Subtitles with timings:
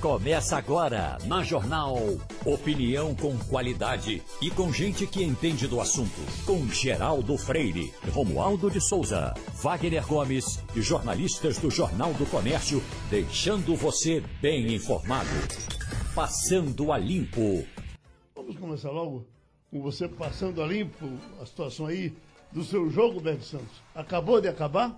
[0.00, 1.96] Começa agora na Jornal.
[2.44, 6.20] Opinião com qualidade e com gente que entende do assunto.
[6.46, 12.80] Com Geraldo Freire, Romualdo de Souza, Wagner Gomes e jornalistas do Jornal do Comércio,
[13.10, 15.28] deixando você bem informado.
[16.14, 17.66] Passando a limpo.
[18.36, 19.26] Vamos começar logo
[19.68, 21.10] com você passando a limpo
[21.42, 22.14] a situação aí
[22.52, 23.82] do seu jogo, Berg Santos.
[23.96, 24.96] Acabou de acabar?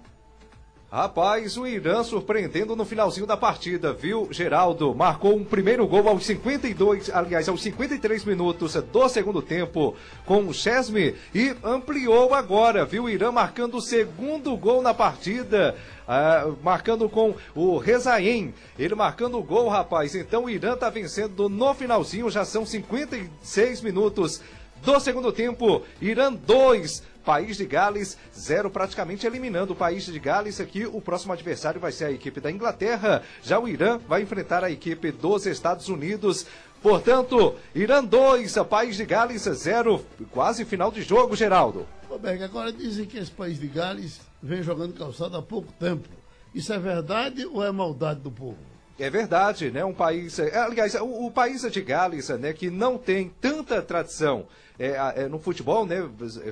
[0.93, 4.93] Rapaz, o Irã surpreendendo no finalzinho da partida, viu, Geraldo?
[4.93, 9.95] Marcou um primeiro gol aos 52, aliás, aos 53 minutos do segundo tempo
[10.27, 13.05] com o Chesme e ampliou agora, viu?
[13.05, 15.77] O Irã marcando o segundo gol na partida.
[16.09, 18.53] Uh, marcando com o Rezaim.
[18.77, 20.17] Ele marcando o gol, rapaz.
[20.17, 24.43] Então o Irã tá vencendo no finalzinho, já são 56 minutos
[24.83, 25.83] do segundo tempo.
[26.01, 30.61] Irã 2, País de Gales 0, praticamente eliminando o País de Gales.
[30.61, 33.23] Aqui o próximo adversário vai ser a equipe da Inglaterra.
[33.43, 36.47] Já o Irã vai enfrentar a equipe dos Estados Unidos.
[36.83, 41.87] Portanto, Irã 2, País de Gales 0, quase final de jogo, Geraldo.
[42.09, 46.09] Roberto, agora dizem que esse País de Gales vem jogando calçado há pouco tempo.
[46.55, 48.59] Isso é verdade ou é maldade do povo?
[48.99, 49.85] É verdade, né?
[49.85, 50.39] Um país.
[50.39, 54.47] É, aliás, o, o país de Gales, né, que não tem tanta tradição
[54.81, 56.09] é, é, no futebol, né?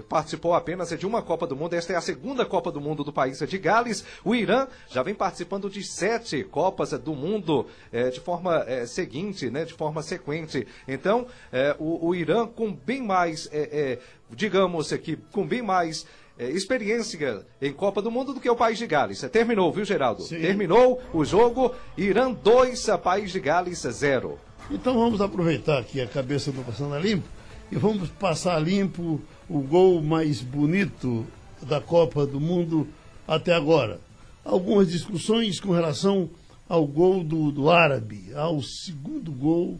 [0.06, 1.72] Participou apenas de uma Copa do Mundo.
[1.72, 4.04] Esta é a segunda Copa do Mundo do país de Gales.
[4.22, 9.48] O Irã já vem participando de sete Copas do Mundo é, de forma é, seguinte,
[9.48, 9.64] né?
[9.64, 10.66] De forma sequente.
[10.86, 13.98] Então, é, o, o, Irã com bem mais, é,
[14.30, 16.04] digamos aqui, com bem mais
[16.38, 19.22] é, experiência em Copa do Mundo do que o País de Gales.
[19.32, 20.22] Terminou, viu, Geraldo?
[20.22, 20.38] Sim.
[20.38, 21.74] Terminou o jogo.
[21.96, 24.38] Irã 2, País de Gales 0.
[24.70, 27.37] Então vamos aproveitar aqui a cabeça do Passando a Limpo
[27.70, 31.26] e vamos passar limpo o gol mais bonito
[31.62, 32.86] da Copa do Mundo
[33.26, 34.00] até agora.
[34.44, 36.30] Algumas discussões com relação
[36.68, 39.78] ao gol do, do árabe, ao segundo gol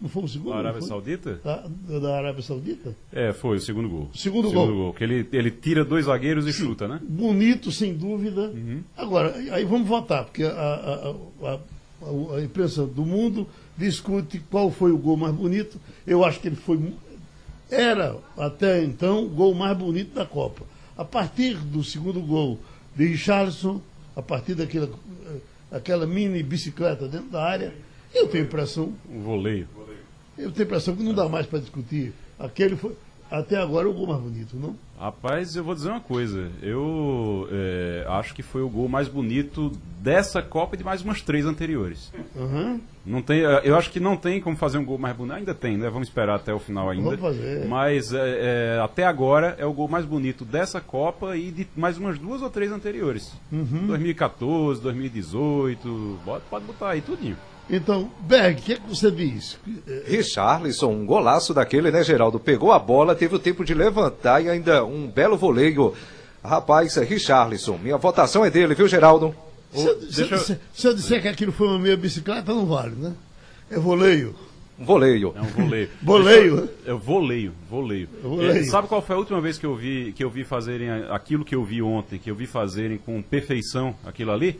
[0.00, 0.50] não foi o segundo?
[0.50, 1.40] Da Arábia Saudita?
[1.42, 1.66] Da,
[1.98, 2.94] da, Arábia Saudita?
[3.12, 4.08] É, foi o segundo gol.
[4.14, 4.84] Segundo, segundo gol.
[4.84, 4.94] gol.
[4.94, 7.00] Que ele, ele tira dois zagueiros e Sim, chuta, né?
[7.02, 8.42] Bonito, sem dúvida.
[8.42, 8.82] Uhum.
[8.96, 11.14] Agora, aí vamos votar, porque a, a,
[11.48, 11.58] a,
[12.36, 15.80] a, imprensa do mundo discute qual foi o gol mais bonito.
[16.06, 16.80] Eu acho que ele foi.
[17.70, 20.64] Era, até então, o gol mais bonito da Copa.
[20.96, 22.58] A partir do segundo gol
[22.96, 23.80] de Richarlison,
[24.16, 24.88] a partir daquela
[25.26, 25.36] eh,
[25.70, 27.74] aquela mini bicicleta dentro da área,
[28.14, 28.94] eu tenho impressão.
[29.08, 29.68] Um voleio
[30.38, 32.12] eu tenho impressão que não dá mais para discutir.
[32.38, 32.96] Aquele foi,
[33.30, 34.74] até agora, o gol mais bonito, não?
[34.98, 36.50] Rapaz, eu vou dizer uma coisa.
[36.62, 41.20] Eu é, acho que foi o gol mais bonito dessa Copa e de mais umas
[41.20, 42.12] três anteriores.
[42.34, 42.80] Uhum.
[43.06, 45.36] Não tem, é, eu acho que não tem como fazer um gol mais bonito.
[45.36, 45.88] Ainda tem, né?
[45.88, 47.16] Vamos esperar até o final ainda.
[47.16, 47.66] Vamos fazer.
[47.66, 51.98] Mas é, é, até agora é o gol mais bonito dessa Copa e de mais
[51.98, 53.32] umas duas ou três anteriores.
[53.52, 53.86] Uhum.
[53.86, 56.18] 2014, 2018.
[56.50, 57.36] Pode botar aí tudinho.
[57.70, 59.58] Então, Berg, o que, é que você diz?
[60.06, 62.40] Richarlison, um golaço daquele, né, Geraldo?
[62.40, 65.94] Pegou a bola, teve o tempo de levantar e ainda um belo voleio.
[66.42, 69.34] Rapaz, Richarlison, minha votação é dele, viu, Geraldo?
[69.72, 70.38] Se, eu, se, eu...
[70.38, 73.12] Se, se eu disser que aquilo foi uma meia bicicleta, não vale, né?
[73.70, 74.34] É voleio.
[74.78, 75.34] Um voleio.
[75.36, 75.90] É um voleio.
[76.00, 76.70] voleio?
[76.86, 78.08] É voleio, voleio.
[78.22, 78.50] voleio.
[78.50, 81.44] É, sabe qual foi a última vez que eu vi que eu vi fazerem aquilo
[81.44, 84.58] que eu vi ontem, que eu vi fazerem com perfeição aquilo ali?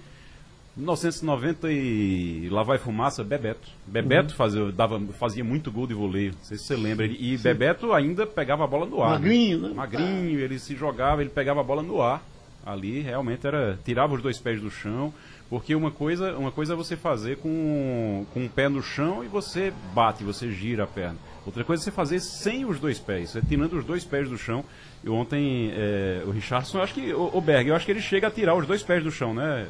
[0.78, 3.68] 1990 e lá vai fumaça, Bebeto.
[3.86, 4.36] Bebeto uhum.
[4.36, 7.04] fazia, dava, fazia muito gol de voleio, não sei se você lembra.
[7.04, 7.42] E Sim.
[7.42, 9.10] Bebeto ainda pegava a bola no ar.
[9.10, 9.16] Né?
[9.18, 9.68] Magrinho, né?
[9.68, 9.74] né?
[9.74, 12.22] Magrinho, ele se jogava, ele pegava a bola no ar.
[12.64, 13.78] Ali realmente era.
[13.84, 15.12] tirava os dois pés do chão.
[15.50, 19.28] Porque uma coisa, uma coisa é você fazer com, com um pé no chão e
[19.28, 21.16] você bate, você gira a perna.
[21.46, 24.36] Outra coisa é você fazer sem os dois pés, você tirando os dois pés do
[24.36, 24.62] chão.
[25.02, 27.14] E ontem é, o Richardson, eu acho que.
[27.14, 29.32] O, o Berg, eu acho que ele chega a tirar os dois pés do chão,
[29.32, 29.66] né?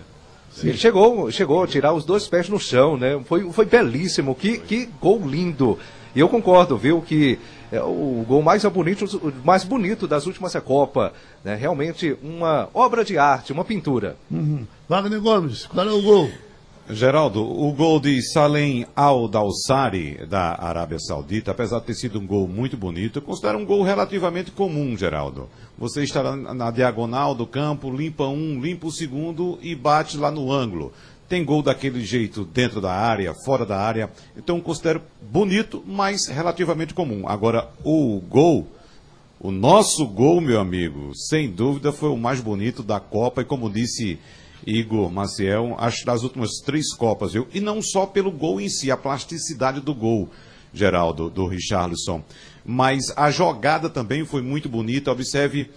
[0.59, 0.71] Sim.
[0.71, 3.21] Ele chegou, chegou a tirar os dois pés no chão, né?
[3.27, 5.79] Foi, foi belíssimo, que, que gol lindo.
[6.17, 7.39] E eu concordo, viu, que
[7.71, 11.13] é o gol mais bonito, mais bonito das últimas Copa.
[11.45, 11.55] Né?
[11.55, 14.17] Realmente uma obra de arte, uma pintura.
[14.29, 14.67] Uhum.
[14.89, 16.29] Wagner Gomes, qual é o gol?
[16.91, 22.49] Geraldo, o gol de Salem Al-Dawsari, da Arábia Saudita, apesar de ter sido um gol
[22.49, 25.51] muito bonito, eu considero um gol relativamente comum, Geraldo.
[25.79, 30.51] Você está na diagonal do campo, limpa um, limpa o segundo e bate lá no
[30.51, 30.93] ângulo.
[31.29, 34.11] Tem gol daquele jeito dentro da área, fora da área.
[34.37, 37.29] Então considero bonito, mas relativamente comum.
[37.29, 38.67] Agora, o gol,
[39.39, 43.71] o nosso gol, meu amigo, sem dúvida foi o mais bonito da Copa e como
[43.71, 44.19] disse
[44.67, 47.47] Igor Maciel, acho das últimas três Copas, viu?
[47.55, 50.29] E não só pelo gol em si, a plasticidade do gol,
[50.75, 52.23] Geraldo, do Richarlison.
[52.71, 55.11] Mas a jogada também foi muito bonita.
[55.11, 55.71] Observe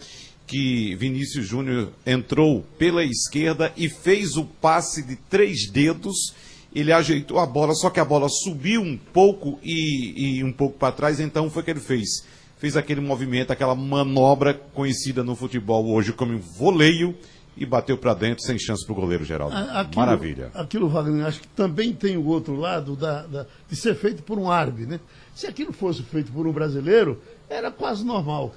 [0.45, 6.35] que Vinícius Júnior entrou pela esquerda e fez o passe de três dedos
[6.73, 10.77] ele ajeitou a bola, só que a bola subiu um pouco e, e um pouco
[10.77, 12.25] para trás, então foi o que ele fez.
[12.57, 17.15] Fez aquele movimento, aquela manobra conhecida no futebol hoje como voleio
[17.57, 19.55] e bateu para dentro sem chance para o goleiro Geraldo.
[19.55, 20.51] Aquilo, Maravilha.
[20.53, 24.39] Aquilo, Wagner, acho que também tem o outro lado da, da- de ser feito por
[24.39, 24.99] um árabe, né?
[25.35, 28.53] Se aquilo fosse feito por um brasileiro, era quase normal.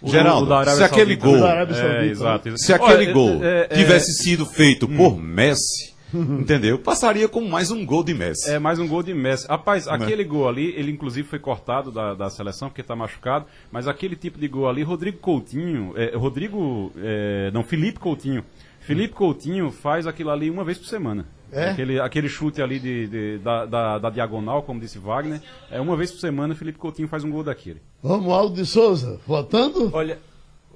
[0.00, 2.06] O- Geraldo, se aquele Saudita, gol- Da Arábia Saudita, É, né?
[2.08, 2.48] exato.
[2.48, 2.62] exato.
[2.64, 4.96] Se aquele Olha, gol é, é, tivesse sido feito Hum.
[4.96, 6.78] por Messi, entendeu?
[6.78, 8.50] Passaria com mais um gol de Messi.
[8.50, 9.46] É mais um gol de Messi.
[9.48, 13.86] Rapaz, aquele gol ali, ele inclusive foi cortado da, da seleção porque tá machucado, mas
[13.88, 18.44] aquele tipo de gol ali, Rodrigo Coutinho, é, Rodrigo, é, não, Felipe Coutinho.
[18.80, 21.26] Felipe Coutinho faz aquilo ali uma vez por semana.
[21.50, 21.70] É?
[21.70, 25.96] Aquele, aquele chute ali de, de- da, da- da diagonal, como disse Wagner, é uma
[25.96, 27.80] vez por semana Felipe Coutinho faz um gol daquele.
[28.02, 29.90] Romualdo de Souza, votando?
[29.92, 30.18] Olha,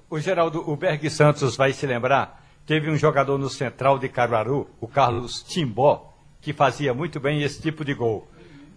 [0.08, 2.39] o Geraldo, o Berg Santos vai se lembrar,
[2.70, 7.60] teve um jogador no Central de Caruaru, o Carlos Timbó, que fazia muito bem esse
[7.60, 8.28] tipo de gol.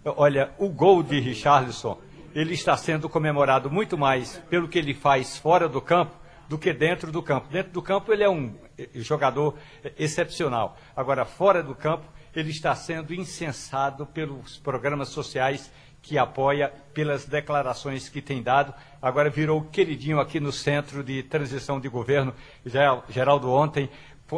[0.04, 1.96] Olha, o gol de Richarlison,
[2.34, 6.16] ele está sendo comemorado muito mais pelo que ele faz fora do campo
[6.48, 7.46] do que dentro do campo.
[7.48, 10.76] Dentro do campo ele é um eh, jogador eh, excepcional.
[10.96, 12.04] Agora, fora do campo,
[12.34, 15.70] ele está sendo incensado pelos programas sociais
[16.04, 18.74] que apoia pelas declarações que tem dado.
[19.00, 22.34] Agora virou queridinho aqui no centro de transição de governo.
[22.64, 23.88] Geral- Geraldo ontem,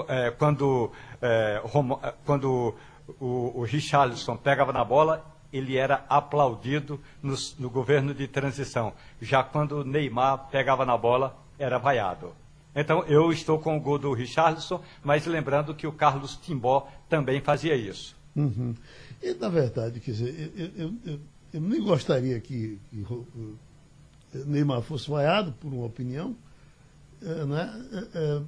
[0.09, 0.93] eh, quando,
[1.65, 2.73] Romo- eh, quando
[3.21, 7.35] o, Richarlison pegava na bola, ele era aplaudido no,
[7.69, 8.93] governo de transição.
[9.21, 12.33] Já quando o Neymar pegava na bola, era vaiado.
[12.77, 17.41] Então eu estou com o gol do Richarlison, mas lembrando que o Carlos Timbó também
[17.41, 18.15] fazia isso.
[18.37, 18.75] Uhum.
[19.21, 21.21] E, na verdade, quer dizer, eu, eu- eu-
[21.57, 23.05] eu nem gostaria que, que
[24.35, 26.37] eh, Neymar fosse vaiado, por uma opinião,
[27.23, 27.87] eh, né?
[28.15, 28.43] Eh,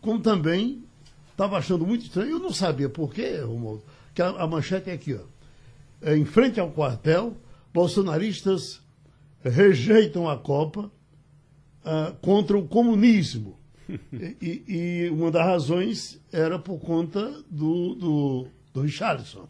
[0.00, 0.82] como também
[1.30, 3.82] estava achando muito estranho, eu não sabia por quê, Romualdo,
[4.14, 5.24] que a, a manchete é aqui, ó.
[6.02, 7.36] Eh, em frente ao quartel,
[7.74, 8.80] bolsonaristas
[9.42, 10.90] rejeitam a Copa
[11.84, 13.58] ah, contra o comunismo.
[14.12, 14.36] E,
[14.68, 19.48] e- e uma das razões era por conta do, do, do Richardson,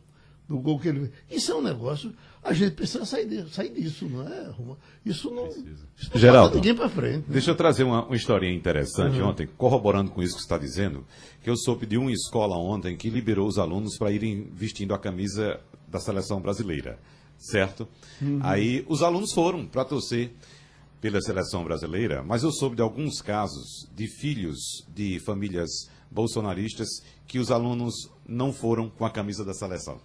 [0.48, 4.08] do gol que ele Isso é um negócio, a gente precisa sair, de- sair disso,
[4.08, 4.48] não é?
[4.50, 4.78] Roma?
[5.04, 7.18] Isso não, isso não Geraldo, ninguém para frente.
[7.18, 7.24] né?
[7.28, 9.28] Deixa eu trazer uma, uma historinha interessante Uhum.
[9.28, 11.04] ontem, corroborando com isso que você está dizendo,
[11.42, 14.98] que eu soube de uma escola ontem que liberou os alunos para irem vestindo a
[14.98, 16.98] camisa da seleção brasileira,
[17.38, 17.86] certo?
[18.22, 18.38] Uhum.
[18.42, 20.30] Aí os alunos foram para torcer
[21.00, 24.58] pela seleção brasileira, mas eu soube de alguns casos de filhos
[24.94, 25.70] de famílias
[26.10, 26.88] bolsonaristas
[27.26, 30.00] que os alunos não foram com a camisa da seleção.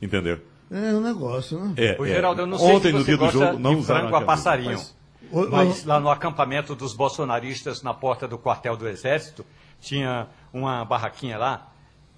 [0.00, 0.40] Entendeu?
[0.70, 1.74] É um negócio, né?
[1.76, 2.08] É, O é.
[2.08, 4.16] Geraldo, eu não sei Ontem, se no você dia do gosta jogo, não de frango
[4.16, 4.72] a passarinho.
[4.72, 4.94] mas-
[5.32, 9.44] O- Mas o- lá no acampamento dos bolsonaristas, na porta do quartel do Exército,
[9.80, 11.72] tinha uma barraquinha lá.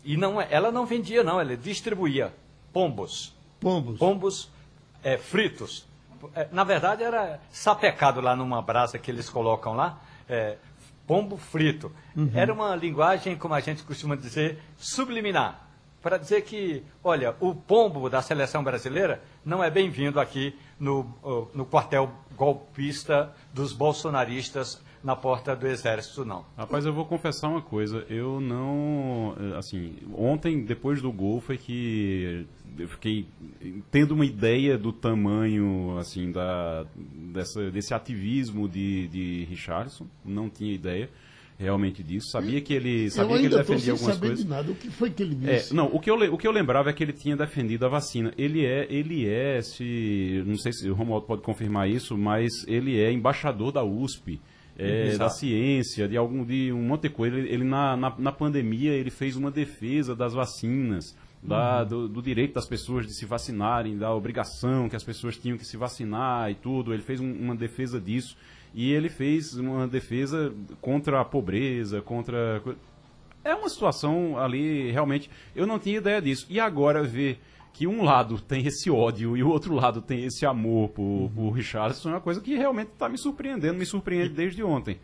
[0.04, 2.34] E não, é- ela não vendia, não, ela distribuía
[2.72, 3.34] pombos.
[3.60, 3.98] Pombos.
[3.98, 4.50] Pombos
[5.02, 5.87] é, fritos.
[6.34, 9.99] É, na verdade, era sapecado lá numa brasa que eles colocam lá.
[10.28, 10.56] é,
[11.06, 11.92] pombo frito.
[12.34, 15.65] Era uma linguagem, como a gente costuma dizer, subliminar.
[16.06, 21.05] Para dizer que, olha, o pombo da seleção brasileira não é bem-vindo aqui no,
[21.53, 26.44] no quartel golpista dos bolsonaristas na porta do exército, não.
[26.56, 28.06] Rapaz, eu vou confessar uma coisa.
[28.08, 29.35] Eu não.
[29.58, 32.47] Assim, ontem, depois do gol, foi que
[32.79, 33.26] eu fiquei
[33.90, 40.07] tendo uma ideia do tamanho, assim, da, dessa, desse ativismo de, de Richardson.
[40.25, 41.11] Não tinha ideia
[41.58, 42.28] realmente disso.
[42.30, 44.44] Sabia que ele, Eu sabia que ele defendia sem algumas saber coisas.
[44.44, 44.70] de nada.
[44.70, 45.75] O que foi que ele É, disse?
[45.75, 48.32] não, o que, eu, o que eu lembrava é que ele tinha defendido a vacina.
[48.36, 50.42] Ele é, ele é, se.
[50.46, 54.40] Não sei se o Romualdo pode confirmar isso, mas ele é embaixador da USP.
[54.78, 55.18] é, Exato.
[55.20, 57.38] da ciência, de algum de um monte de coisa.
[57.38, 62.20] Ele, ele na, na, na pandemia ele fez uma defesa das vacinas, da, do, do
[62.20, 66.50] direito das pessoas de se vacinarem, da obrigação que as pessoas tinham que se vacinar
[66.50, 66.92] e tudo.
[66.92, 68.36] Ele fez um- uma defesa disso.
[68.76, 70.52] E ele fez uma defesa
[70.83, 72.62] contra a pobreza, contra
[73.42, 76.47] é uma situação ali, realmente, eu não tinha ideia disso.
[76.50, 77.40] E agora ver
[77.73, 81.50] que um lado tem esse ódio e o outro lado tem esse amor por, por
[81.52, 84.99] Richardson é uma coisa que realmente está me surpreendendo, me surpreende desde ontem.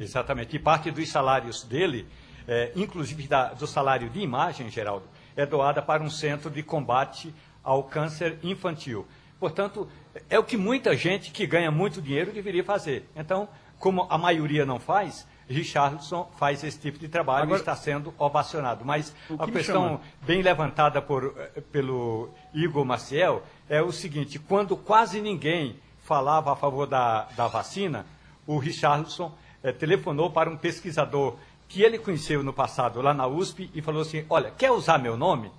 [0.00, 0.56] Exatamente.
[0.56, 2.06] E parte dos salários dele,
[2.48, 5.04] é, inclusive da- do salário de imagem, Geraldo,
[5.36, 9.06] é doada para um centro de combate ao câncer infantil.
[9.44, 9.86] Portanto,
[10.30, 13.06] é o que muita gente que ganha muito dinheiro deveria fazer.
[13.14, 13.46] Então,
[13.78, 18.14] como a maioria não faz, Richardson faz esse tipo de trabalho Agora- e está sendo
[18.18, 18.86] ovacionado.
[18.86, 24.78] Mas que a questão bem levantada por, eh, pelo Igor Maciel é o seguinte: quando
[24.78, 28.06] quase ninguém falava a favor da, da vacina,
[28.46, 29.30] o Richardson
[29.62, 31.36] eh, telefonou para um pesquisador
[31.68, 35.18] que ele conheceu no passado lá na USP e falou assim: Olha, quer usar meu
[35.18, 35.52] nome?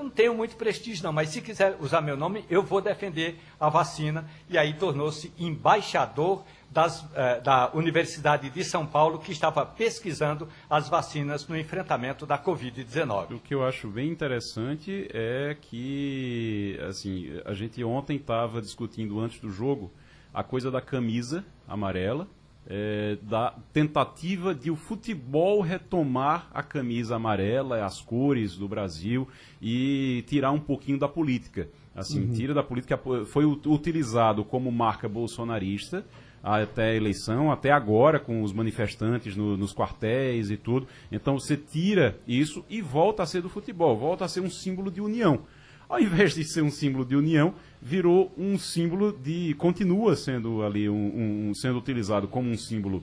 [0.00, 3.68] Não tenho muito prestígio, não, mas se quiser usar meu nome, eu vou defender a
[3.68, 4.24] vacina.
[4.48, 10.88] E aí tornou-se embaixador das, eh, da Universidade de São Paulo, que estava pesquisando as
[10.88, 13.34] vacinas no enfrentamento da Covid-19.
[13.34, 19.38] O que eu acho bem interessante é que, assim, a gente ontem estava discutindo antes
[19.38, 19.92] do jogo
[20.32, 22.26] a coisa da camisa amarela,
[22.66, 29.26] é, da tentativa de o futebol retomar a camisa amarela, as cores do Brasil
[29.60, 31.68] e tirar um pouquinho da política.
[31.94, 32.32] Assim, Uhum.
[32.32, 36.04] tira da política, foi ut- utilizado como marca bolsonarista
[36.42, 40.86] até a eleição, até agora com os manifestantes no- nos quartéis e tudo.
[41.10, 44.90] Então você tira isso e volta a ser do futebol, volta a ser um símbolo
[44.90, 45.40] de união.
[45.88, 49.54] Ao invés de ser um símbolo de união, virou um símbolo de.
[49.54, 53.02] continua sendo ali um, um- sendo utilizado como um símbolo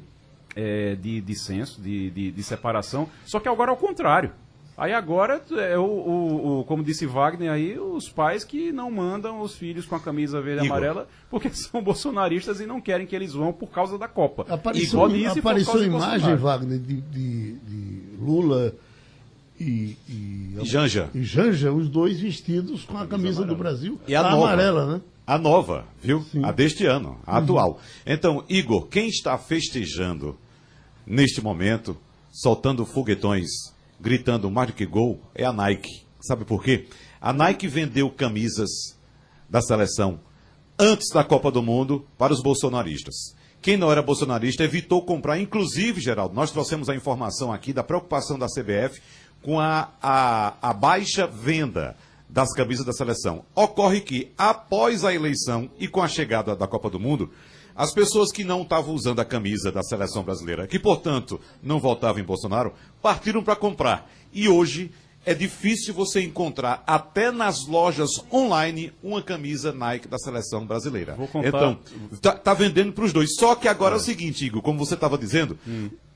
[0.56, 4.32] é, de dissenso, de, de, de separação, só que agora ao contrário.
[4.78, 9.42] Aí agora é o, o- o- como disse Wagner aí, os pais que não mandam
[9.42, 13.16] os filhos com a camisa verde e amarela porque são bolsonaristas e não querem que
[13.16, 14.46] eles vão por causa da Copa.
[14.48, 16.38] Apareceu, Igual isso e por apareceu imagem, Bolsonaro.
[16.38, 18.76] Wagner, de, de- de Lula
[19.60, 21.10] e, e, E Janja.
[21.14, 24.00] e Janja, os dois vestidos com a camisa do Brasil.
[24.08, 24.36] E a nova.
[24.48, 25.02] amarela, né?
[25.26, 26.26] A nova, viu?
[26.44, 27.18] A deste ano, Uhum.
[27.26, 27.80] a atual.
[28.06, 30.38] Então, Igor, quem está festejando
[31.06, 31.98] neste momento,
[32.32, 33.48] soltando foguetões,
[34.00, 36.04] gritando mais do que gol, é a Nike.
[36.22, 36.88] Sabe por quê?
[37.20, 38.70] A Nike vendeu camisas
[39.50, 40.20] da seleção
[40.80, 43.36] antes da Copa do Mundo para os bolsonaristas.
[43.62, 48.38] Quem não era bolsonarista evitou comprar, inclusive, Geraldo, nós trouxemos a informação aqui da preocupação
[48.38, 49.02] da CBF
[49.42, 51.96] com a, a, a baixa venda
[52.30, 53.46] das camisas da seleção.
[53.56, 57.32] Ocorre que, após a eleição e com a chegada da Copa do Mundo,
[57.76, 62.22] as pessoas que não estavam usando a camisa da seleção brasileira, que portanto não votavam
[62.22, 64.10] em Bolsonaro, partiram para comprar.
[64.34, 64.92] E hoje
[65.26, 71.16] é difícil você encontrar, até nas lojas online, uma camisa Nike da seleção brasileira.
[71.16, 71.80] Vou contar- Então,
[72.22, 73.36] tá, tá vendendo para os dois.
[73.36, 75.58] Só que agora é o seguinte, Igor, como você estava dizendo,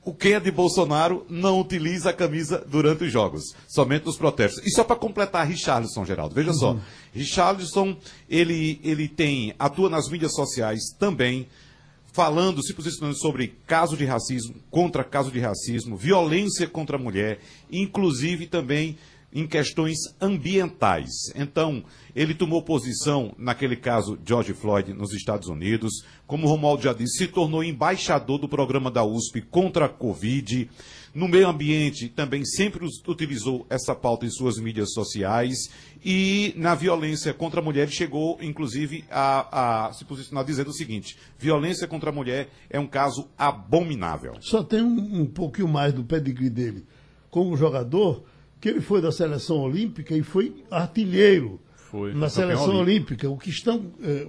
[0.04, 4.64] o quem é de Bolsonaro não utiliza a camisa durante os jogos, somente nos protestos.
[4.66, 6.76] E só para completar, Richarlison, Geraldo, veja só.
[7.12, 7.96] Richarlison,
[8.28, 11.46] ele, ele tem, atua nas mídias sociais também,
[12.12, 17.38] falando, se posicionando sobre caso de racismo, contra caso de racismo, violência contra a mulher,
[17.70, 18.98] inclusive também
[19.32, 21.10] em questões ambientais.
[21.34, 21.82] Então,
[22.14, 27.18] ele tomou posição naquele caso George Floyd nos Estados Unidos, como o Romualdo já disse,
[27.18, 30.70] se tornou embaixador do programa da USP contra a Covid.
[31.14, 35.70] No meio ambiente, também sempre utilizou essa pauta em suas mídias sociais.
[36.02, 41.18] E na violência contra a mulher, chegou, inclusive, a, a se posicionar dizendo o seguinte:
[41.38, 44.34] violência contra a mulher é um caso abominável.
[44.40, 46.86] Só tem um, um pouquinho mais do pedigree dele
[47.32, 48.22] como jogador,
[48.62, 53.26] que ele foi da seleção olímpica e foi artilheiro Foi, na foi seleção olímpico.
[53.26, 53.30] olímpica.
[53.30, 54.28] O que estão eh,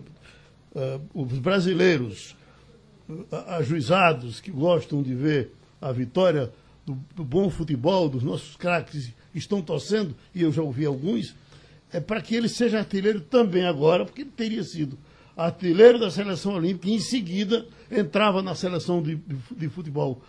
[0.76, 2.36] eh, os brasileiros
[3.08, 6.52] eh, ajuizados que gostam de ver a vitória
[6.84, 11.36] do, do bom futebol, dos nossos craques, estão torcendo, e eu já ouvi alguns,
[11.92, 14.98] é para que ele seja artilheiro também agora, porque ele teria sido
[15.38, 19.20] artilheiro da seleção olímpica e em seguida entrava na seleção de,
[19.56, 20.24] de, futebol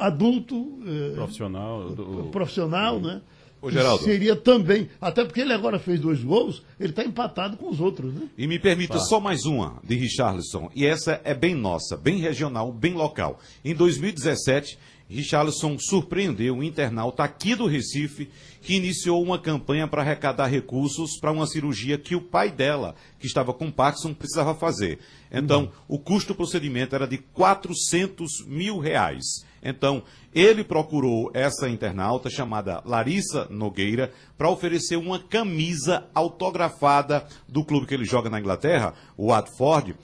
[0.00, 1.90] adulto, eh, Profissional.
[1.90, 3.20] do- profissional, né?
[3.60, 4.02] Ô, Geraldo.
[4.02, 8.12] Seria também, até porque ele agora fez dois gols, ele está empatado com os outros,
[8.12, 8.22] né?
[8.36, 12.72] E me permita só mais uma de Richarlison, e essa é bem nossa, bem regional,
[12.72, 13.38] bem local.
[13.64, 14.76] Em 2017,
[15.12, 18.30] Richarlison surpreendeu um internauta aqui do Recife
[18.62, 23.26] que iniciou uma campanha para arrecadar recursos para uma cirurgia que o pai dela, que
[23.26, 24.98] estava com Parkinson, precisava fazer.
[25.30, 29.44] Então, o custo do procedimento era de 400 mil reais.
[29.62, 30.02] Então,
[30.34, 37.94] ele procurou essa internauta chamada Larissa Nogueira para oferecer uma camisa autografada do clube que
[37.94, 39.94] ele joga na Inglaterra, o Watford,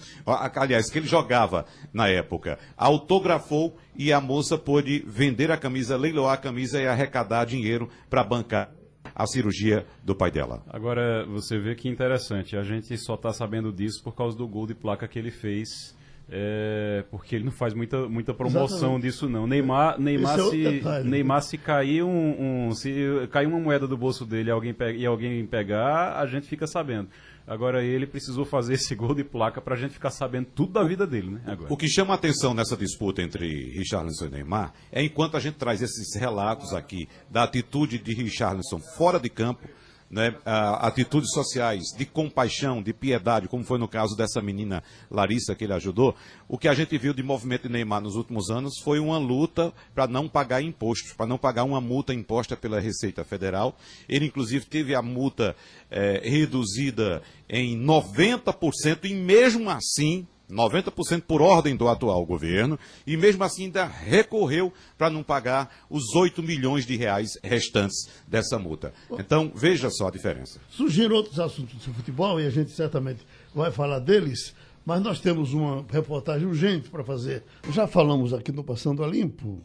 [0.54, 2.58] aliás, que ele jogava na época.
[2.76, 8.22] Autografou e a moça pôde vender a camisa, leiloar a camisa e arrecadar dinheiro para
[8.22, 8.70] bancar
[9.14, 10.62] a cirurgia do pai dela.
[10.68, 14.66] Agora, você vê que interessante, a gente só está sabendo disso por causa do gol
[14.66, 15.96] de placa que ele fez,
[16.30, 18.64] é, porque ele não faz muita, muita promoção
[18.96, 19.02] Exatamente.
[19.02, 19.46] disso não.
[19.46, 21.08] Neymar, Neymar, Esse é se, detalhe.
[21.08, 22.92] Neymar se cair um, um- se
[23.30, 27.08] cair uma moeda do bolso dele e alguém, e alguém pegar, a gente fica sabendo.
[27.46, 30.84] Agora ele precisou fazer esse gol de placa para a gente ficar sabendo tudo da
[30.84, 31.40] vida dele, né?
[31.46, 31.72] Agora.
[31.72, 35.54] O que chama a atenção nessa disputa entre Richarlison e Neymar é enquanto a gente
[35.54, 39.66] traz esses relatos aqui da atitude de Richarlison fora de campo,
[40.10, 45.64] né, atitudes sociais de compaixão, de piedade, como foi no caso dessa menina Larissa que
[45.64, 46.14] ele ajudou,
[46.48, 49.72] o que a gente viu de movimento de Neymar nos últimos anos foi uma luta
[49.94, 53.76] para não pagar impostos, para não pagar uma multa imposta pela Receita Federal.
[54.08, 55.54] Ele, inclusive, teve a multa
[55.90, 63.44] é, reduzida em 90% e, mesmo assim, 90% por ordem do atual governo, e mesmo
[63.44, 68.92] assim ainda recorreu para não pagar os 8 milhões de reais restantes dessa multa.
[69.12, 70.60] Então, veja só a diferença.
[70.70, 73.20] Surgiram outros assuntos de futebol e a gente certamente
[73.54, 77.44] vai falar deles, mas nós temos uma reportagem urgente para fazer.
[77.70, 79.60] Já falamos aqui no Passando a Limpo,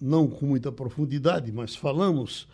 [0.00, 2.48] não com muita profundidade, mas falamos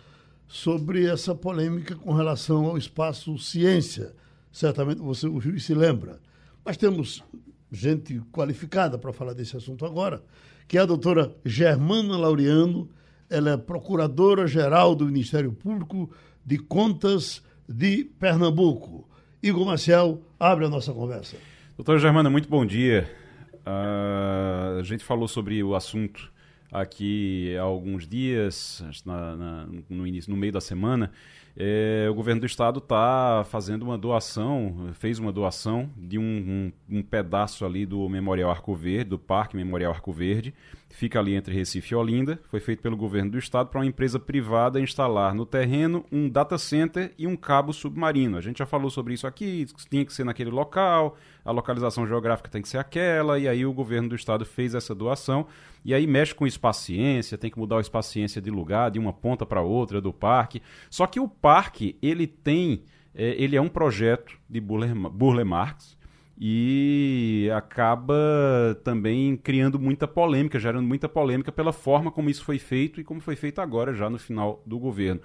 [0.48, 4.12] sobre essa polêmica com relação ao espaço ciência.
[4.50, 6.18] Certamente você ouviu e se lembra.
[6.64, 7.22] Mas temos
[7.70, 10.22] gente qualificada para falar desse assunto agora,
[10.66, 12.88] que é a doutora Germana Laureano,
[13.28, 16.10] ela é procuradora-geral do Ministério Público
[16.44, 19.08] de Contas de Pernambuco.
[19.42, 21.36] Igor Marcel, abre a nossa conversa.
[21.76, 23.08] Doutora Germana, muito bom dia.
[23.60, 26.30] Uh, a gente falou sobre o assunto
[26.72, 31.10] aqui há alguns dias, na, na, no início, no meio da semana,
[31.56, 36.22] é, o governo do estado está fazendo uma doação, fez uma doação de um,
[36.88, 40.54] um, um, pedaço ali do Memorial Arco Verde, do Parque Memorial Arco Verde,
[40.88, 44.18] fica ali entre Recife e Olinda, foi feito pelo governo do estado para uma empresa
[44.18, 48.36] privada instalar no terreno um data center e um cabo submarino.
[48.36, 52.50] A gente já falou sobre isso aqui, tinha que ser naquele local, a localização geográfica
[52.50, 55.46] tem que ser aquela, e aí o governo do estado fez essa doação,
[55.84, 59.46] e aí mexe com espaciência, tem que mudar o espaciência de lugar, de uma ponta
[59.46, 60.60] para outra do parque.
[60.90, 62.82] Só que o parque, ele tem,
[63.14, 65.98] é, ele é um projeto de Burle, Burle Marx,
[66.42, 68.14] e acaba
[68.82, 73.20] também criando muita polêmica, gerando muita polêmica pela forma como isso foi feito e como
[73.20, 75.20] foi feito agora, já no final do governo.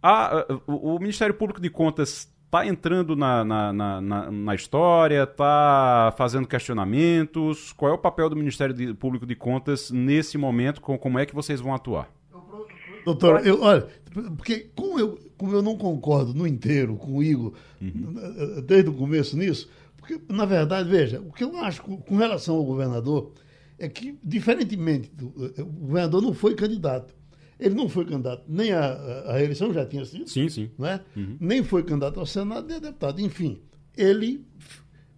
[0.00, 6.12] A, o, o Ministério Público de Contas está entrando na, na, na, na história, está
[6.18, 7.72] fazendo questionamentos.
[7.72, 10.80] Qual é o papel do Ministério Público de Contas nesse momento?
[10.80, 12.08] Com, como é que vocês vão atuar?
[13.04, 13.86] Doutor, eu, olha,
[14.36, 18.62] porque como eu, como eu não concordo no inteiro com o Igor, uhum.
[18.66, 22.64] desde o começo nisso, porque, na verdade, veja, o que eu acho com relação ao
[22.64, 23.32] governador
[23.78, 27.14] é que, diferentemente, do, eh, o governador não foi candidato.
[27.58, 30.28] Ele não foi candidato nem à reeleição, já tinha sido.
[30.28, 30.70] Sim, sim.
[30.76, 31.00] Né?
[31.16, 31.36] Uhum.
[31.38, 33.20] Nem foi candidato ao Senado, nem a deputado.
[33.20, 33.60] Enfim,
[33.96, 34.44] ele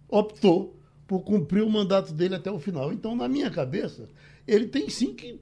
[0.07, 2.93] optou por cumprir o mandato dele até o final.
[2.93, 4.07] Então, na minha cabeça,
[4.47, 5.39] ele tem sim que.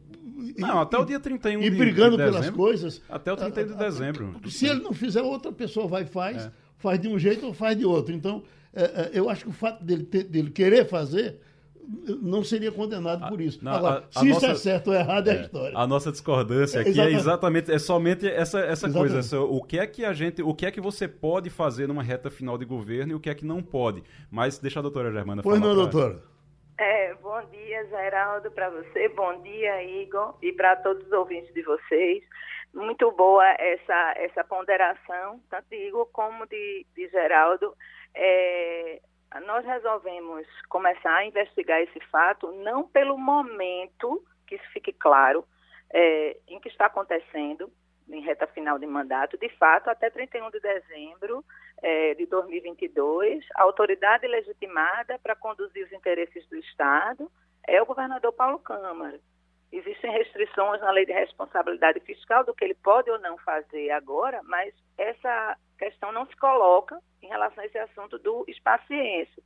[0.57, 3.01] Não, até o dia 31 e de, brigando de pelas coisas.
[3.09, 4.35] Até o 31 de dezembro.
[4.49, 6.51] Se ele não fizer, outra pessoa vai e faz, é.
[6.77, 8.13] faz de um jeito ou faz de outro.
[8.13, 11.39] Então, é, é, eu acho que o fato dele, ter, dele querer fazer
[12.21, 13.59] não seria condenado por isso.
[13.61, 15.77] Não, Agora, a, a se nossa, isso é certo ou errado é, é, a história.
[15.77, 19.19] A nossa discordância aqui é exatamente, é somente essa, essa coisa.
[19.19, 22.03] Essa, o que é que a gente, o que é que você pode fazer numa
[22.03, 24.03] reta final de governo e o que é que não pode.
[24.31, 25.73] Mas deixa a doutora Germana pois falar.
[25.73, 26.32] Pois não, doutora.
[26.85, 29.07] É, bom dia, Geraldo, para você.
[29.07, 32.21] Bom dia, Igor, e para todos os ouvintes de vocês.
[32.73, 37.73] Muito boa essa, essa ponderação, tanto de Igor como de, de Geraldo
[38.13, 39.01] é,
[39.45, 45.45] nós resolvemos começar a investigar esse fato não pelo momento, que isso fique claro,
[45.89, 47.71] é, em que está acontecendo,
[48.09, 49.37] em reta final de mandato.
[49.37, 51.43] De fato, até 31 de dezembro
[51.81, 57.31] é, de 2022, a autoridade legitimada para conduzir os interesses do Estado
[57.67, 59.19] é o governador Paulo Câmara.
[59.71, 64.41] Existem restrições na lei de responsabilidade fiscal do que ele pode ou não fazer agora,
[64.43, 69.43] mas essa questão não se coloca em relação a esse assunto do espaciense.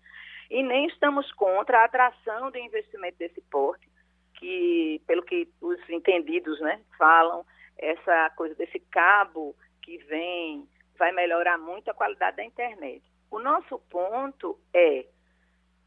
[0.49, 3.87] E nem estamos contra a atração do investimento desse porte,
[4.33, 7.45] que, pelo que os entendidos né, falam,
[7.77, 13.03] essa coisa desse cabo que vem vai melhorar muito a qualidade da internet.
[13.29, 15.05] O nosso ponto é,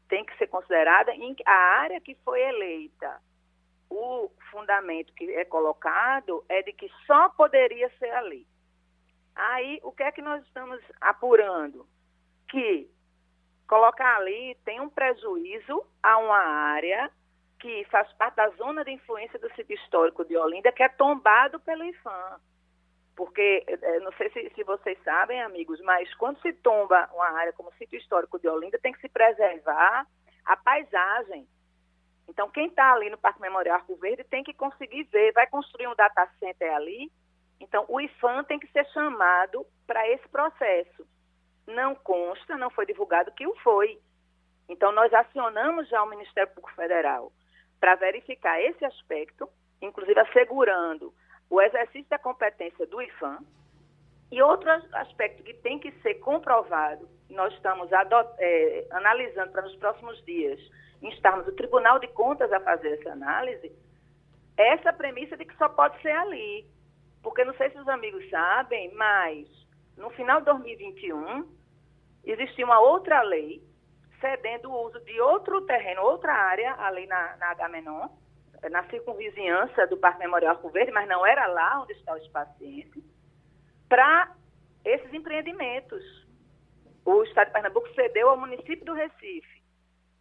[0.07, 1.11] tem que ser considerada
[1.45, 3.21] a área que foi eleita
[3.91, 8.47] o fundamento que é colocado é de que só poderia ser ali.
[9.35, 11.85] Aí, o que é que nós estamos apurando?
[12.49, 12.89] Que
[13.67, 17.11] colocar ali tem um prejuízo a uma área
[17.61, 21.59] que faz parte da zona de influência do sítio histórico de Olinda, que é tombado
[21.59, 22.39] pelo IFAM.
[23.15, 27.53] Porque, eh, não sei se, se, vocês sabem, amigos, mas quando se tomba uma área
[27.53, 30.07] como sítio histórico de Olinda, tem que se preservar
[30.45, 31.47] a paisagem
[32.31, 35.87] então, quem está ali no Parque Memorial Arco Verde tem que conseguir ver, vai construir
[35.87, 37.11] um data center ali.
[37.59, 41.05] Então, o IFAM tem que ser chamado para esse processo.
[41.67, 43.99] Não consta, não foi divulgado que o foi.
[44.69, 47.33] Então, nós acionamos já o Ministério Público Federal
[47.81, 49.49] para verificar esse aspecto,
[49.81, 51.11] inclusive assegurando
[51.49, 53.39] o exercício da competência do IFAM,
[54.31, 57.89] E outro aspecto que tem que ser comprovado, nós estamos
[58.37, 60.57] é, analisando para nos próximos dias
[61.01, 63.69] instarmos o Tribunal de Contas a fazer essa análise,
[64.55, 66.65] é essa premissa de que só pode ser ali.
[67.21, 69.47] Porque não sei se os amigos sabem, mas
[69.97, 71.45] no final de 2021
[72.23, 73.61] existia uma outra lei
[74.21, 78.07] cedendo o uso de outro terreno, outra área, ali na, na Agamenon,
[78.69, 82.53] na circunvizinhança do Parque Memorial Arco Verde, mas não era lá onde está o espaço
[83.89, 84.33] para
[84.85, 86.03] esses empreendimentos.
[87.03, 89.61] O Estado de Pernambuco cedeu ao município do Recife.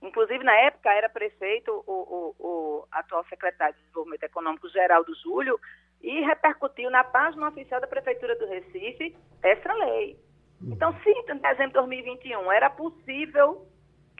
[0.03, 5.61] Inclusive, na época, era prefeito o, o, o atual secretário de Desenvolvimento Econômico, Geraldo Júlio,
[6.01, 10.19] e repercutiu na página oficial da Prefeitura do Recife essa lei.
[10.63, 13.67] Então, se em dezembro de 2021 era possível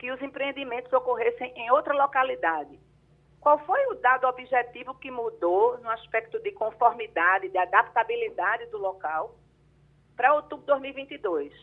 [0.01, 2.79] que os empreendimentos ocorressem em outra localidade,
[3.39, 9.37] qual foi o dado objetivo que mudou no aspecto de conformidade, de adaptabilidade do local
[10.17, 11.53] para outubro de 2022?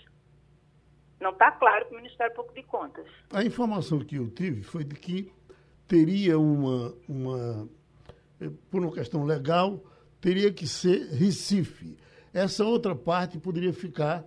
[1.21, 3.07] Não está claro para o Ministério Público de Contas.
[3.33, 5.33] A informação que eu tive foi de que
[5.89, 7.69] teria uma, uma
[8.41, 9.83] eh, por uma questão legal,
[10.21, 11.99] teria que ser Recife.
[12.33, 14.25] Essa outra parte poderia ficar,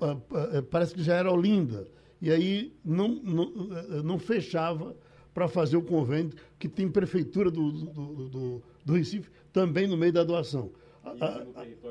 [0.00, 1.97] ah, ah, eh, parece que já era Olinda.
[2.20, 4.96] E aí não, não, eh, não fechava
[5.32, 10.12] para fazer o convênio, que tem prefeitura do, do, do, do Recife também no meio
[10.12, 10.72] da doação.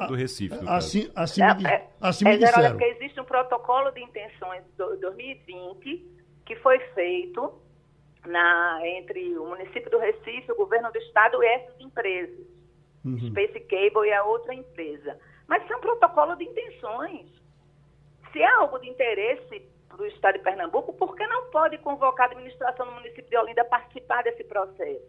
[0.08, 0.56] do Recife.
[0.68, 2.72] Assim, assim, é, me, é, assim é, me disseram.
[2.72, 6.06] porque existe um protocolo de intenções de 2020
[6.46, 7.54] que foi feito
[8.26, 12.46] na, entre o município do Recife, o governo do estado e essas empresas
[13.08, 13.30] uhum.
[13.30, 15.18] Space Cable e a outra empresa.
[15.48, 17.28] Mas isso é um protocolo de intenções.
[18.32, 22.30] Se há algo de interesse para o Estado de Pernambuco, por que não pode convocar
[22.30, 25.06] a administração do município de Olinda a participar desse processo?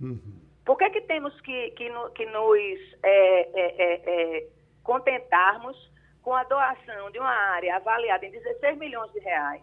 [0.00, 0.40] Uhum.
[0.64, 4.46] Por que, que temos que, que, no, que nos é, é, é, é
[4.82, 5.76] contentarmos
[6.22, 9.62] com a doação de uma área avaliada em 16 milhões de reais,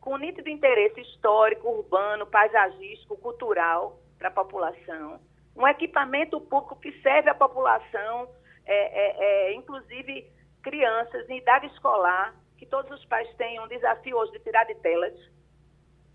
[0.00, 5.20] com nítido interesse histórico, urbano, paisagístico, cultural para a população,
[5.54, 8.28] um equipamento público que serve à população,
[8.64, 10.30] é, é, é, inclusive
[10.62, 14.74] crianças em idade escolar, que todos os pais têm um desafio hoje de tirar de
[14.76, 15.14] telas.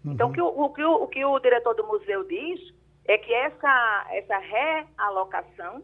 [0.05, 0.13] Uhum.
[0.13, 2.59] Então, o que o, o, que o, que o diretor do museu diz
[3.05, 5.81] é que essa, essa realocação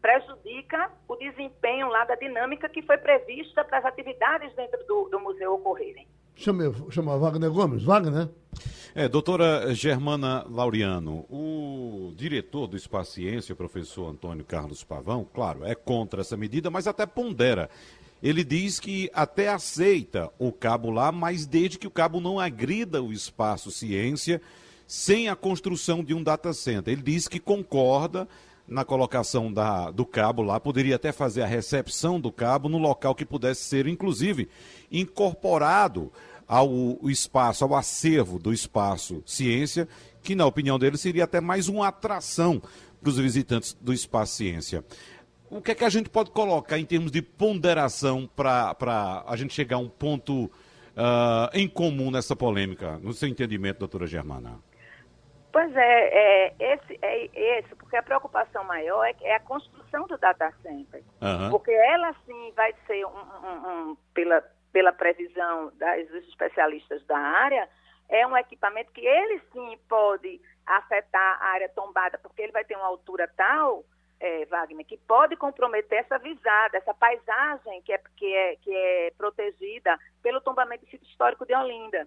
[0.00, 5.20] prejudica o desempenho lá da dinâmica que foi prevista para as atividades dentro do, do
[5.20, 6.06] museu ocorrerem.
[6.34, 7.82] Chama, chama Wagner Gomes.
[7.82, 8.28] Wagner?
[8.94, 15.64] É, doutora Germana Laureano, o diretor do Espaço Ciência, o professor Antônio Carlos Pavão, claro,
[15.64, 17.68] é contra essa medida, mas até pondera.
[18.22, 23.02] Ele diz que até aceita o cabo lá, mas desde que o cabo não agrida
[23.02, 24.40] o Espaço Ciência
[24.86, 26.92] sem a construção de um data center.
[26.92, 28.26] Ele diz que concorda
[28.66, 33.14] na colocação da, do cabo lá, poderia até fazer a recepção do cabo no local
[33.14, 34.48] que pudesse ser, inclusive,
[34.90, 36.12] incorporado
[36.46, 39.88] ao espaço, ao acervo do espaço ciência,
[40.22, 42.62] que na opinião dele seria até mais uma atração
[43.00, 44.84] para os visitantes do espaço ciência.
[45.50, 49.54] O que é que a gente pode colocar em termos de ponderação para a gente
[49.54, 54.58] chegar a um ponto uh, em comum nessa polêmica, no seu entendimento, doutora Germana?
[55.50, 60.18] Pois é, é, esse, é esse, porque a preocupação maior é, é a construção do
[60.18, 61.02] data center.
[61.20, 61.50] Uhum.
[61.50, 67.18] Porque ela sim vai ser, um, um, um, pela, pela previsão das, dos especialistas da
[67.18, 67.68] área,
[68.08, 72.76] é um equipamento que ele sim pode afetar a área tombada, porque ele vai ter
[72.76, 73.84] uma altura tal,
[74.20, 79.12] é, Wagner, que pode comprometer essa visada, essa paisagem que é, que é, que é
[79.16, 82.06] protegida pelo tombamento do sítio histórico de Olinda.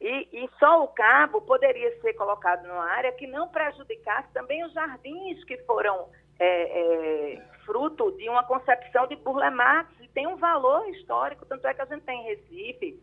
[0.00, 4.72] E, e, só o cabo poderia ser colocado numa área que não prejudicasse também os
[4.72, 10.36] jardins que foram é, é, fruto de uma concepção de Burle Marx e tem um
[10.36, 12.98] valor histórico, tanto é que a gente tem em Recife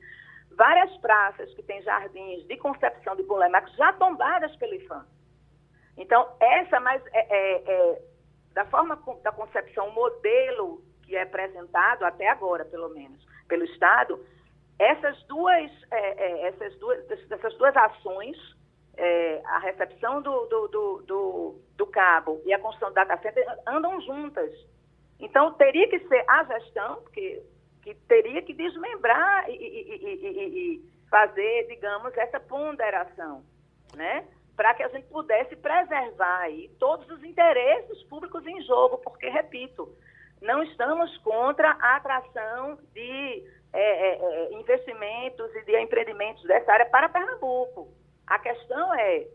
[0.56, 5.06] várias praças que têm jardins de concepção de Burle Marx já tombadas pelo IFAM.
[5.97, 8.01] Então, essa mais é, é, é,
[8.53, 14.23] da forma da concepção, modelo que é apresentado até agora, pelo menos, pelo Estado,
[14.77, 18.38] essas duas, é, é, essas duas, essas duas ações,
[19.45, 20.67] a recepção do, do,
[21.05, 24.51] do, do, cabo e a construção do data center andam juntas.
[25.19, 27.43] Então, teria que ser a gestão, que,
[27.83, 30.81] que teria que desmembrar e
[31.12, 33.43] fazer, digamos, essa ponderação,
[33.95, 34.25] né?
[34.57, 39.95] Para que a gente pudesse preservar aí todos os interesses públicos em jogo, porque, repito,
[40.41, 46.87] não estamos contra a atração de é, é, é, investimentos e de empreendimentos dessa área
[46.87, 47.87] para Pernambuco.
[48.25, 49.27] A questão é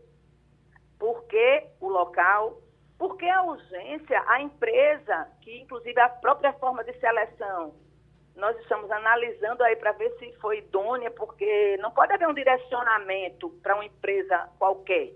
[0.99, 2.61] por que o local,
[2.97, 4.23] Por que a urgência?
[4.27, 7.73] A empresa, que inclusive a própria forma de seleção,
[8.35, 13.49] nós estamos analisando aí para ver se foi idônea, porque não pode haver um direcionamento
[13.61, 15.13] para uma empresa qualquer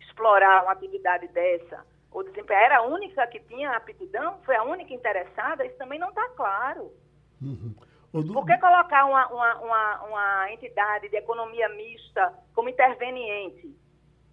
[0.00, 2.62] explorar uma atividade dessa ou desempenhar.
[2.62, 4.38] Era a única que tinha aptidão?
[4.44, 5.66] Foi a única interessada?
[5.66, 6.92] Isso também não está claro.
[7.42, 7.74] Uhum.
[8.12, 13.76] Por que colocar uma, uma, uma, uma entidade de economia mista como interveniente?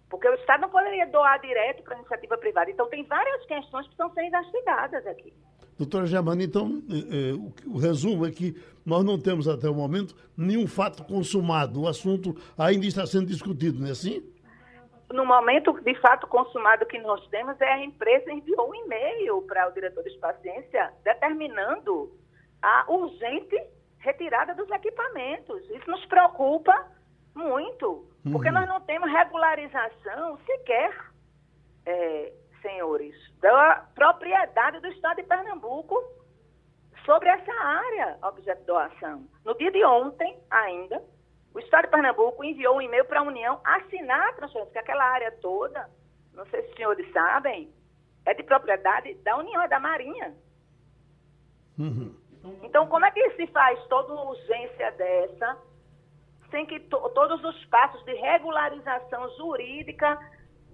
[0.08, 2.70] Porque o Estado não poderia doar direto para a iniciativa privada.
[2.70, 5.34] Então, tem várias questões que estão sendo investigadas aqui.
[5.82, 8.54] Doutora Germana, então, eh, o, o, resumo é que
[8.86, 11.82] nós não temos até o momento nenhum fato consumado.
[11.82, 14.22] O assunto ainda está sendo discutido, não é assim?
[15.12, 19.68] No momento de fato consumado que nós temos, é a empresa enviou um e-mail para
[19.68, 22.12] o diretor de paciência determinando
[22.62, 23.60] a urgente
[23.98, 25.68] retirada dos equipamentos.
[25.68, 26.86] Isso nos preocupa
[27.34, 28.54] muito, porque uhum.
[28.54, 30.96] nós não temos regularização sequer,
[31.84, 36.02] é, senhores, da propriedade do Estado de Pernambuco
[37.04, 39.26] sobre essa área objeto de doação.
[39.44, 41.02] No dia de ontem, ainda,
[41.52, 45.04] o Estado de Pernambuco enviou um e-mail para a União assinar a transferência, que aquela
[45.04, 45.90] área toda,
[46.32, 47.72] não sei se os senhores sabem,
[48.24, 50.34] é de propriedade da União, é da Marinha.
[51.78, 52.14] Uhum.
[52.62, 55.58] Então, como é que se faz toda uma urgência dessa,
[56.50, 60.18] sem que to todos os passos de regularização jurídica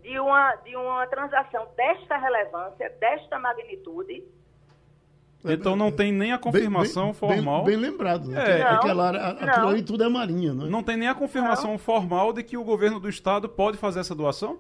[0.02, 4.24] de uma, de uma transação desta relevância, desta magnitude,
[5.44, 7.64] então não tem nem a confirmação bem, bem, formal.
[7.64, 8.61] Bem, bem lembrado, né?
[8.61, 10.68] É, não, aquela área, aquilo ali tudo é marinha, não é?
[10.68, 11.78] Não tem nem a confirmação não.
[11.78, 14.58] formal de que o governo do estado pode fazer essa doação?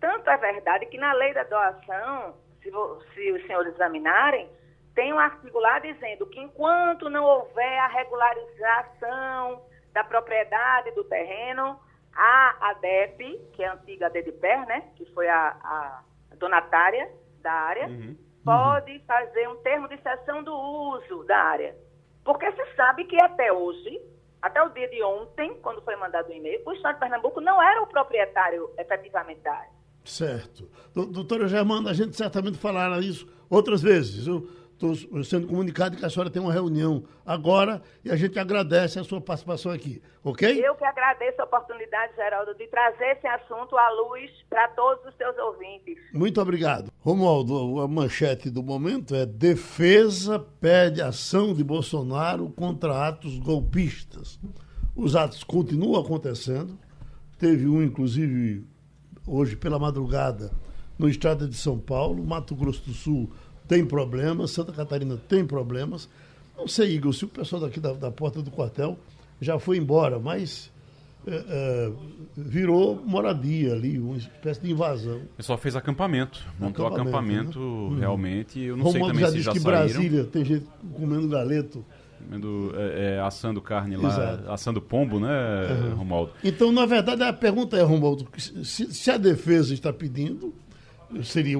[0.00, 2.70] Tanto é verdade que na lei da doação, se,
[3.14, 4.48] se os senhores examinarem,
[4.94, 11.78] tem um artigo lá dizendo que enquanto não houver a regularização da propriedade do terreno,
[12.14, 16.02] a ADEP, que é a antiga ADEPER, né, que foi a, a
[16.36, 17.10] donatária
[17.42, 18.16] da área, uhum.
[18.44, 19.02] pode uhum.
[19.06, 21.76] fazer um termo de cessão do uso da área.
[22.24, 24.00] Porque se sabe que até hoje,
[24.42, 27.62] até o dia de ontem, quando foi mandado o e-mail, o Estado de Pernambuco não
[27.62, 29.80] era o proprietário efetivamente da área.
[30.04, 30.68] Certo.
[30.94, 34.26] Doutora Germana, a gente certamente falará isso outras vezes.
[34.26, 34.48] Eu
[34.80, 39.04] estou sendo comunicado que a senhora tem uma reunião agora e a gente agradece a
[39.04, 40.58] sua participação aqui, ok?
[40.64, 45.14] Eu que agradeço a oportunidade, Geraldo, de trazer esse assunto à luz para todos os
[45.16, 45.98] seus ouvintes.
[46.14, 46.90] Muito obrigado.
[47.00, 54.40] Romualdo, a manchete do momento é defesa pede ação de Bolsonaro contra atos golpistas.
[54.96, 56.78] Os atos continuam acontecendo.
[57.38, 58.66] Teve um, inclusive,
[59.26, 60.50] hoje pela madrugada,
[60.98, 63.30] no estado de São Paulo, Mato Grosso do Sul
[63.70, 66.08] tem problemas, Santa Catarina tem problemas.
[66.58, 68.98] Não sei, Igor, se o pessoal daqui da, da porta do quartel
[69.40, 70.72] já foi embora, mas
[71.24, 71.92] é, é,
[72.36, 75.18] virou moradia ali, uma espécie de invasão.
[75.18, 77.64] Ele só fez acampamento, montou acampamento, acampamento né?
[77.64, 77.98] Uhum.
[78.00, 78.60] realmente.
[78.60, 79.78] Eu não Romualdo sei também já se disse já que saíram.
[79.78, 81.84] Brasília tem gente comendo galeto.
[82.24, 84.50] Comendo, é, é, assando carne lá, Exato.
[84.50, 85.28] assando pombo, né,
[85.70, 85.94] uhum.
[85.94, 86.32] Romualdo?
[86.42, 90.52] Então, na verdade, a pergunta é, Romualdo, se, se a defesa está pedindo,
[91.22, 91.56] seria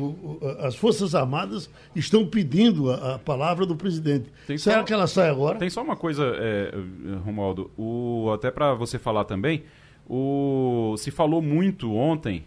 [0.60, 4.30] as Forças Armadas estão pedindo a, a palavra do presidente.
[4.46, 5.58] Tem Será só, que ela sai agora?
[5.58, 6.74] Tem só uma coisa, é,
[7.24, 9.64] Romualdo, o, até para você falar também,
[10.08, 12.44] o, se falou muito ontem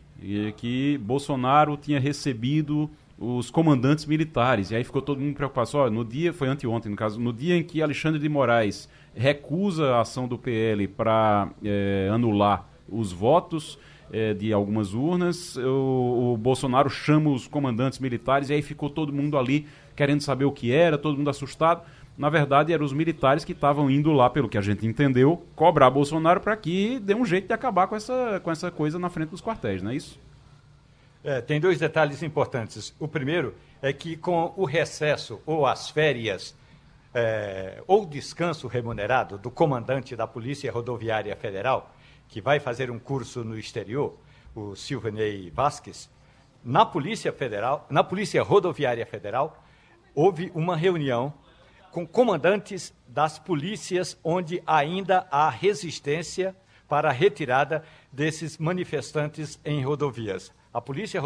[0.58, 5.70] que Bolsonaro tinha recebido os comandantes militares, e aí ficou todo mundo preocupado.
[5.70, 9.96] Só, no dia, foi anteontem, no caso, no dia em que Alexandre de Moraes recusa
[9.96, 13.78] a ação do PL para é, anular os votos,
[14.14, 15.58] é, de algumas urnas.
[15.58, 20.46] O, o, Bolsonaro chama os comandantes militares e aí ficou todo mundo ali querendo saber
[20.46, 21.82] o que era, todo mundo assustado.
[22.16, 25.90] Na verdade, eram os militares que estavam indo lá, pelo que a gente entendeu, cobrar
[25.90, 29.30] Bolsonaro para que dê um jeito de acabar com essa, com essa coisa na frente
[29.30, 30.20] dos quartéis, não é isso?
[31.24, 32.94] É, tem dois detalhes importantes.
[33.00, 36.56] O primeiro é que com o recesso ou as férias
[37.16, 41.92] é, ou descanso remunerado do comandante da Polícia Rodoviária Federal,
[42.28, 44.18] que vai fazer um curso no exterior,
[44.56, 46.10] o Silvanei Vasques,
[46.64, 49.64] na Polícia Federal, na Polícia Rodoviária Federal,
[50.16, 51.34] houve uma reunião
[51.92, 56.56] com comandantes das polícias onde ainda há resistência
[56.88, 60.52] para a retirada desses manifestantes em rodovias.
[60.74, 61.22] A Polícia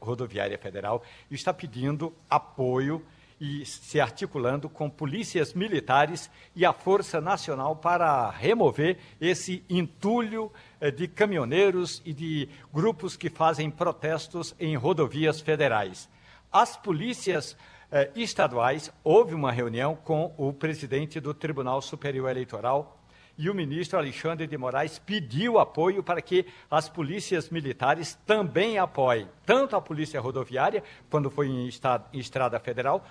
[0.00, 3.04] Rodoviária Federal está pedindo apoio
[3.40, 10.90] e se articulando com polícias militares e a Força Nacional para remover esse entulho eh,
[10.90, 16.08] de caminhoneiros e de grupos que fazem protestos em rodovias federais.
[16.50, 17.56] As polícias
[17.92, 22.98] eh, estaduais, houve uma reunião com o presidente do Tribunal Superior Eleitoral,
[23.38, 29.28] e o ministro Alexandre de Moraes pediu apoio para que as polícias militares também apoiem
[29.46, 31.70] tanto a polícia rodoviária, quando foi em,
[32.12, 33.06] em estrada federal,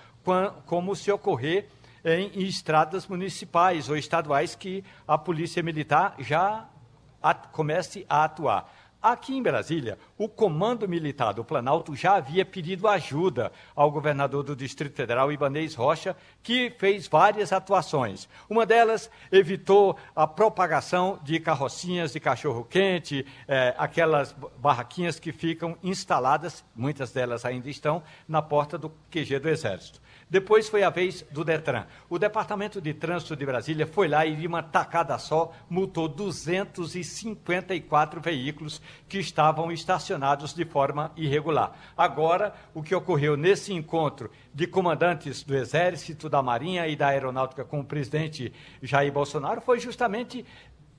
[0.66, 1.70] como se ocorrer
[2.04, 6.68] em, estradas municipais ou estaduais que a polícia militar já
[7.52, 8.72] comece a atuar.
[9.02, 14.56] Aqui em Brasília, o Comando Militar do Planalto já havia pedido ajuda ao governador do
[14.56, 18.28] Distrito Federal, Ibanez Rocha, que fez várias atuações.
[18.50, 26.66] Uma delas evitou a propagação de carrocinhas de cachorro-quente, eh, aquelas barraquinhas que ficam instaladas,
[26.76, 30.02] muitas delas ainda estão, na porta do QG do Exército.
[30.30, 31.86] Depois foi a vez do Detran.
[32.10, 38.20] O Departamento de Trânsito de Brasília foi lá e, de uma tacada só, multou 254
[38.20, 41.72] veículos que estavam estacionados de forma irregular.
[41.96, 47.64] Agora, o que ocorreu nesse encontro de comandantes do Exército, da Marinha e da Aeronáutica
[47.64, 50.46] com o presidente Jair Bolsonaro foi justamente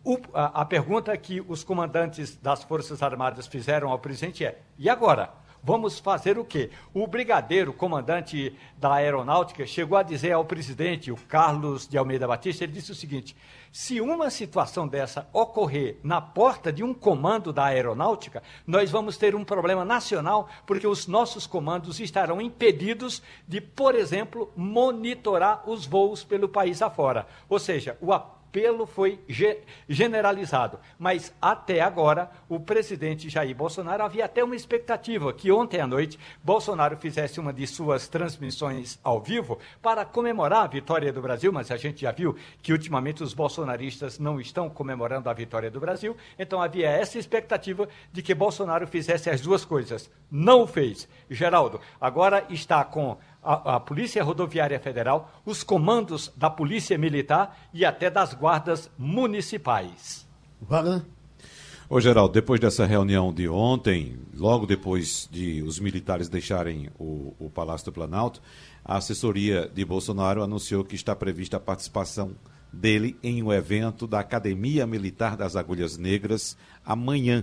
[0.03, 4.89] o, a, a pergunta que os comandantes das Forças Armadas fizeram ao presidente é: e
[4.89, 5.35] agora?
[5.63, 6.71] Vamos fazer o quê?
[6.95, 12.65] O brigadeiro, comandante da aeronáutica, chegou a dizer ao presidente, o Carlos de Almeida Batista,
[12.65, 13.37] ele disse o seguinte:
[13.73, 19.35] se uma situação dessa ocorrer na porta de um comando da aeronáutica, nós vamos ter
[19.35, 26.25] um problema nacional, porque os nossos comandos estarão impedidos de, por exemplo, monitorar os voos
[26.25, 27.27] pelo país afora.
[27.49, 28.13] Ou seja, o
[28.49, 29.59] apelo foi ge
[29.89, 30.79] generalizado.
[30.99, 36.19] Mas até agora, o presidente Jair Bolsonaro havia até uma expectativa que ontem à noite
[36.43, 41.71] Bolsonaro fizesse uma de suas transmissões ao vivo para comemorar a vitória do Brasil, mas
[41.71, 46.17] a gente já viu que ultimamente os bolsonaristas não estão comemorando a vitória do Brasil,
[46.39, 50.11] então havia essa expectativa de que Bolsonaro fizesse as duas coisas.
[50.31, 51.09] Não o fez.
[51.31, 57.85] Geraldo, agora está com a, a, Polícia Rodoviária Federal, os comandos da Polícia Militar e
[57.85, 60.27] até das guardas municipais.
[60.61, 61.03] Wagner?
[61.91, 67.49] Ô Geraldo, depois dessa reunião de ontem, logo depois de os militares deixarem o, o
[67.49, 68.43] Palácio do Planalto,
[68.85, 72.37] a assessoria de Bolsonaro anunciou que está prevista a participação
[72.71, 77.43] dele em um evento da Academia Militar das Agulhas Negras amanhã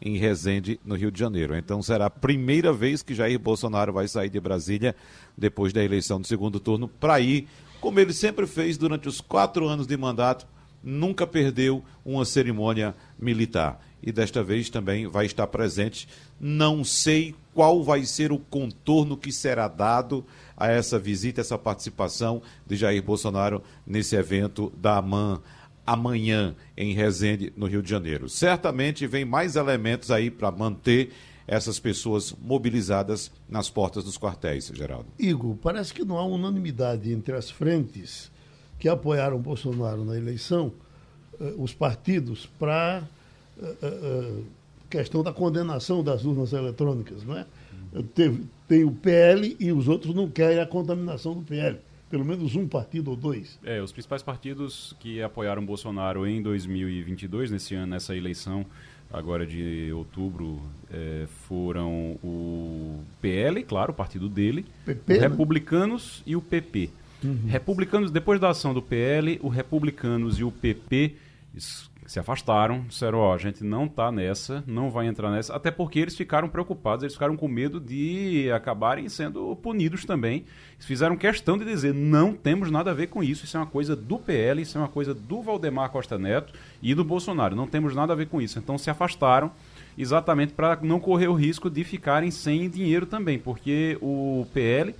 [0.00, 1.56] em Resende, no Rio de Janeiro.
[1.56, 4.94] Então será a primeira vez que Jair Bolsonaro vai sair de Brasília
[5.36, 7.48] depois da eleição do segundo turno para ir,
[7.80, 10.46] como ele sempre fez durante os quatro anos de mandato,
[10.82, 13.80] nunca perdeu uma cerimônia militar.
[14.02, 16.08] E desta vez também vai estar presente.
[16.38, 20.24] Não sei qual vai ser o contorno que será dado
[20.56, 25.40] a essa visita, essa participação de Jair Bolsonaro nesse evento da AMAN
[25.86, 28.28] amanhã em Resende, no Rio de Janeiro.
[28.28, 31.12] Certamente vem mais elementos aí para manter
[31.46, 35.06] essas pessoas mobilizadas nas portas dos quartéis, Geraldo.
[35.18, 38.30] Igor, parece que não há unanimidade entre as frentes
[38.78, 40.72] que apoiaram Bolsonaro na eleição,
[41.40, 43.04] eh, os partidos, para
[43.62, 44.40] eh, eh,
[44.90, 47.46] questão da condenação das urnas eletrônicas, não é?
[48.14, 51.78] Teve, tem o PL e os outros não querem a contaminação do PL
[52.10, 53.58] pelo menos um partido ou dois.
[53.64, 58.64] É, os principais partidos que apoiaram Bolsonaro em 2022, nesse ano, nessa eleição
[59.12, 65.28] agora de outubro, é, foram o PL, claro, o partido dele, PP, o né?
[65.28, 66.90] Republicanos e o PP.
[67.24, 67.46] Uhum.
[67.46, 71.14] Republicanos, depois da ação do PL, o Republicanos e o PP
[72.06, 75.70] se afastaram, disseram, ó, oh, a gente não tá nessa, não vai entrar nessa, até
[75.70, 80.44] porque eles ficaram preocupados, eles ficaram com medo de acabarem sendo punidos também.
[80.78, 83.96] Fizeram questão de dizer, não temos nada a ver com isso, isso é uma coisa
[83.96, 87.94] do PL, isso é uma coisa do Valdemar Costa Neto e do Bolsonaro, não temos
[87.94, 88.58] nada a ver com isso.
[88.58, 89.50] Então se afastaram
[89.98, 94.94] exatamente para não correr o risco de ficarem sem dinheiro também, porque o PL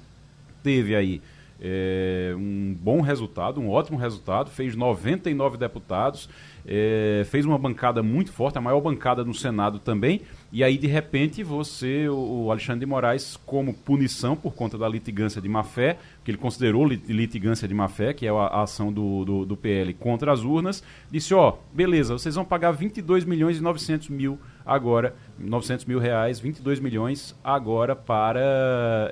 [0.63, 1.23] teve aí
[1.61, 6.29] é, um bom resultado, um ótimo resultado, fez 99 deputados,
[6.67, 10.87] é, fez uma bancada muito forte, a maior bancada no Senado também, e aí de
[10.87, 16.31] repente você, o Alexandre de Moraes, como punição por conta da litigância de má-fé, que
[16.31, 20.43] ele considerou litigância de má-fé, que é a, ação do, do, do, PL contra as
[20.43, 25.99] urnas, disse, ó, beleza, vocês vão pagar 22 milhões e 900 mil agora, 900 mil
[25.99, 28.41] reais, 22 milhões agora para,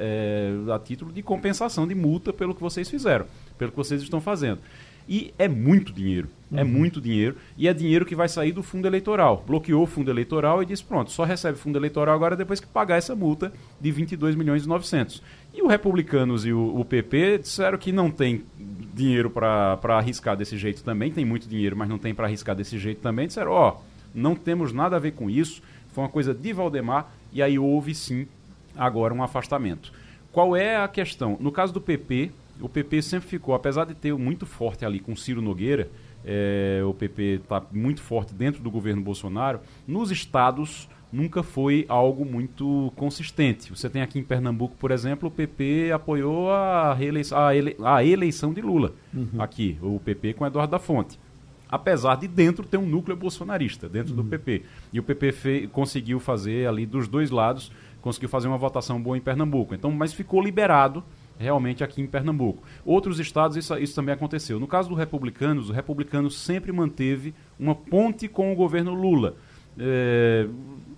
[0.00, 4.20] é, a título de compensação de multa pelo que vocês fizeram, pelo que vocês estão
[4.20, 4.58] fazendo.
[5.08, 6.28] E é muito dinheiro.
[6.50, 6.60] É uhum.
[6.60, 7.36] É muito dinheiro.
[7.56, 9.44] E é dinheiro que vai sair do fundo eleitoral.
[9.46, 12.96] Bloqueou o fundo eleitoral e disse: pronto, só recebe fundo eleitoral agora depois que pagar
[12.96, 15.22] essa multa de 22 milhões e 900.
[15.52, 18.44] E o Republicanos e o, o PP disseram que não tem
[18.94, 21.12] dinheiro para arriscar desse jeito também.
[21.12, 23.26] Tem muito dinheiro, mas não tem para arriscar desse jeito também.
[23.26, 25.62] Disseram: ó, oh, não temos nada a ver com isso.
[25.92, 27.12] Foi uma coisa de Valdemar.
[27.32, 28.26] E aí houve sim
[28.76, 29.92] agora um afastamento.
[30.32, 31.36] Qual é a questão?
[31.40, 35.16] No caso do PP, o PP sempre ficou, apesar de ter muito forte ali com
[35.16, 35.88] Ciro Nogueira,
[36.24, 42.24] é, o PP está muito forte dentro do governo Bolsonaro, nos estados nunca foi algo
[42.24, 43.70] muito consistente.
[43.70, 48.04] Você tem aqui em Pernambuco, por exemplo, o PP apoiou a, reeleição, a, ele, a
[48.04, 48.92] eleição de Lula.
[49.12, 49.28] Uhum.
[49.40, 51.18] Aqui, o PP com Eduardo da Fonte.
[51.74, 54.22] Apesar de dentro ter um núcleo bolsonarista, dentro uhum.
[54.22, 54.62] do PP.
[54.92, 59.18] E o PP fe, conseguiu fazer ali dos dois lados, conseguiu fazer uma votação boa
[59.18, 59.74] em Pernambuco.
[59.74, 61.02] Então, mas ficou liberado
[61.36, 62.62] realmente aqui em Pernambuco.
[62.84, 64.60] Outros estados isso, isso também aconteceu.
[64.60, 69.34] No caso do Republicanos, o Republicano sempre manteve uma ponte com o governo Lula.
[69.76, 70.46] É,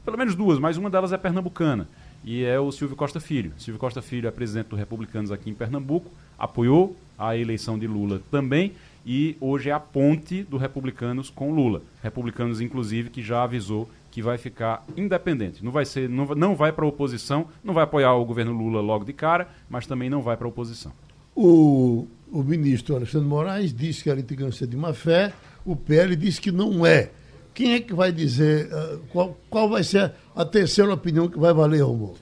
[0.05, 1.89] pelo menos duas, mas uma delas é pernambucana.
[2.23, 3.55] E é o Silvio Costa Filho.
[3.57, 8.21] Silvio Costa Filho é presidente do Republicanos aqui em Pernambuco, apoiou a eleição de Lula
[8.31, 8.75] também
[9.07, 11.81] e hoje é a ponte do Republicanos com Lula.
[12.03, 15.65] Republicanos, inclusive, que já avisou que vai ficar independente.
[15.65, 18.81] Não vai ser, não, não vai para a oposição, não vai apoiar o governo Lula
[18.81, 20.91] logo de cara, mas também não vai para a oposição.
[21.37, 25.33] O, o ministro Alexandre Moraes disse que a litigância é de má fé,
[25.65, 27.11] o PL disse que não é.
[27.55, 31.53] Quem é que vai dizer uh, qual, qual vai ser a terceira opinião que vai
[31.53, 32.17] valer, Romulo?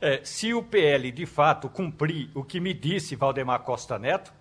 [0.00, 4.32] É, se o PL de fato cumprir o que me disse Valdemar Costa Neto,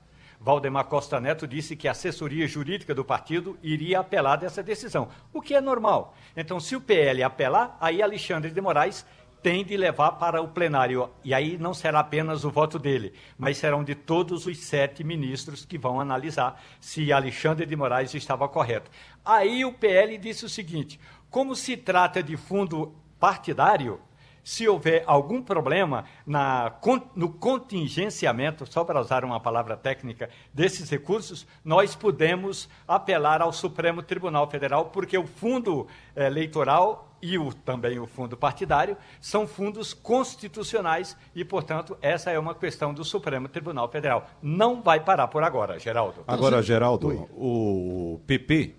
[0.42, 5.40] Valdemar Costa Neto disse que a assessoria jurídica do partido iria apelar dessa decisão, o
[5.40, 6.16] que é normal.
[6.36, 9.06] Então, se o PL apelar, aí Alexandre de Moraes
[9.44, 11.10] tem de levar para o plenário.
[11.24, 15.66] E aí não será apenas o voto dele, mas serão de todos os sete ministros
[15.66, 18.90] que vão analisar se Alexandre de Moraes estava correto.
[19.24, 24.00] Aí o PL disse o seguinte: como se trata de fundo partidário,
[24.44, 26.72] se houver algum problema na,
[27.16, 34.02] no contingenciamento, só para usar uma palavra técnica, desses recursos, nós podemos apelar ao Supremo
[34.02, 39.94] Tribunal Federal, porque o fundo eh, eleitoral e o, também o fundo partidário são fundos
[39.94, 44.28] constitucionais e, portanto, essa é uma questão do Supremo Tribunal Federal.
[44.42, 46.24] Não vai parar por agora, Geraldo.
[46.28, 48.76] Agora, Geraldo, o PP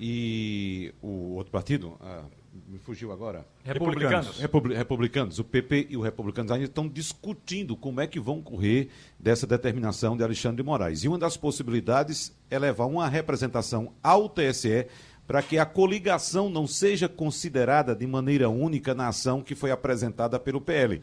[0.00, 1.96] e o outro partido.
[2.00, 2.24] Ah,
[2.68, 3.44] me fugiu agora.
[3.64, 4.38] Republicanos.
[4.38, 4.78] Republicanos.
[4.78, 5.38] Republicanos.
[5.38, 8.88] O PP e o Republicanos ainda estão discutindo como é que vão correr
[9.18, 11.02] dessa determinação de Alexandre de Moraes.
[11.02, 14.86] E uma das possibilidades é levar uma representação ao TSE
[15.26, 20.38] para que a coligação não seja considerada de maneira única na ação que foi apresentada
[20.38, 21.02] pelo PL.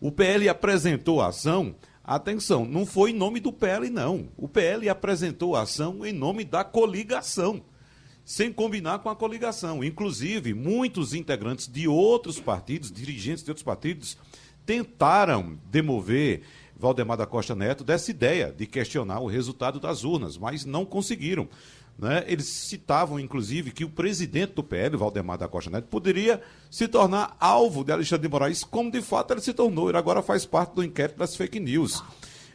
[0.00, 1.74] O PL apresentou a ação,
[2.04, 4.28] atenção, não foi em nome do PL, não.
[4.36, 7.62] O PL apresentou a ação em nome da coligação
[8.30, 9.82] sem combinar com a coligação.
[9.82, 14.16] Inclusive, muitos integrantes de outros partidos, dirigentes de outros partidos,
[14.64, 16.42] tentaram demover
[16.76, 21.48] Valdemar da Costa Neto dessa ideia de questionar o resultado das urnas, mas não conseguiram.
[21.98, 22.24] Né?
[22.28, 27.36] Eles citavam, inclusive, que o presidente do PL, Valdemar da Costa Neto, poderia se tornar
[27.40, 29.88] alvo de Alexandre de Moraes, como de fato ele se tornou.
[29.88, 32.00] Ele agora faz parte do inquérito das fake news.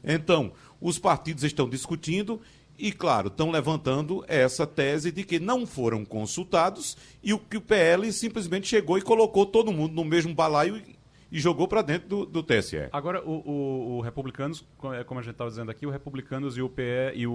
[0.01, 2.39] Então, os partidos estão discutindo
[2.77, 7.61] e, claro, estão levantando essa tese de que não foram consultados e o que o
[7.61, 10.81] PL simplesmente chegou e colocou todo mundo no mesmo balaio
[11.31, 12.87] e jogou para dentro do, do, TSE.
[12.91, 16.61] Agora, o, o, o, Republicanos, é, como a gente estava dizendo aqui, o Republicanos e
[16.61, 17.31] o, PE, e o,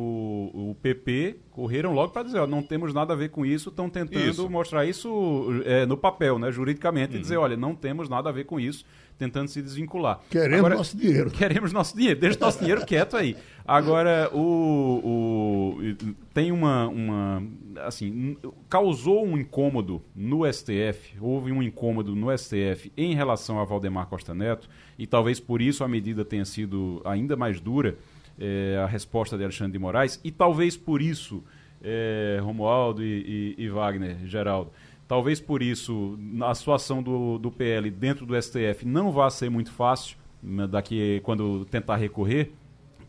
[0.55, 3.91] o PP correram logo para dizer, ó, não temos nada a ver com isso, estão
[3.91, 4.49] tentando isso.
[4.49, 7.19] mostrar isso é, no papel, né, juridicamente, uhum.
[7.19, 8.85] e dizer, olha, não temos nada a ver com isso,
[9.21, 10.19] tentando se desvincular.
[10.31, 11.31] Queremos Agora, nosso dinheiro.
[11.31, 13.37] Queremos nosso dinheiro, deixa o nosso dinheiro quieto aí.
[13.67, 15.79] Agora, o, o,
[16.33, 17.43] tem uma, uma.
[17.85, 24.07] Assim, causou um incômodo no STF, houve um incômodo no STF em relação a Valdemar
[24.07, 27.99] Costa Neto, e talvez por isso a medida tenha sido ainda mais dura,
[28.39, 31.45] é, a resposta de Alexandre de Moraes, e talvez por isso,
[31.83, 34.73] é, Romualdo e, e, e Wagner, Geraldo
[35.11, 39.73] Talvez por isso a situação do, do PL dentro do STF não vá ser muito
[39.73, 42.53] fácil né, daqui quando tentar recorrer,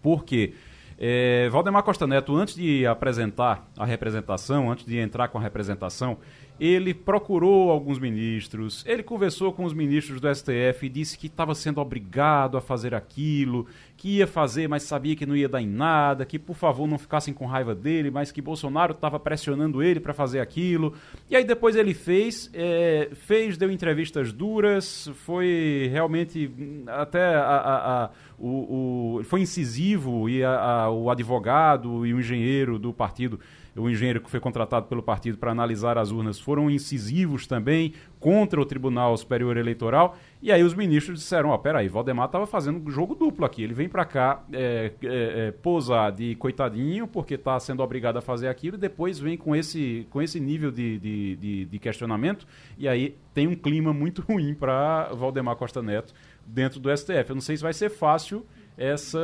[0.01, 0.55] porque
[0.97, 6.17] é, Valdemar Costa Neto, antes de apresentar a representação, antes de entrar com a representação,
[6.61, 11.55] ele procurou alguns ministros, ele conversou com os ministros do STF e disse que estava
[11.55, 13.65] sendo obrigado a fazer aquilo,
[13.97, 16.99] que ia fazer, mas sabia que não ia dar em nada, que por favor não
[16.99, 20.93] ficassem com raiva dele, mas que Bolsonaro estava pressionando ele para fazer aquilo.
[21.27, 26.51] E aí depois ele fez, é, fez, deu entrevistas duras, foi realmente
[26.85, 32.93] até a, a, a, o, o, foi incisivo e o advogado e o engenheiro do
[32.93, 33.39] partido
[33.75, 38.59] o engenheiro que foi contratado pelo partido para analisar as urnas foram incisivos também contra
[38.59, 40.17] o Tribunal Superior Eleitoral.
[40.41, 43.63] E aí os ministros disseram: Ó, oh, peraí, Valdemar estava fazendo jogo duplo aqui.
[43.63, 48.21] Ele vem para cá é, é, é, posar de coitadinho porque está sendo obrigado a
[48.21, 52.45] fazer aquilo e depois vem com esse, com esse nível de, de, de, de questionamento.
[52.77, 56.13] E aí tem um clima muito ruim para Valdemar Costa Neto
[56.45, 57.29] dentro do STF.
[57.29, 58.45] Eu não sei se vai ser fácil
[58.81, 59.19] essa,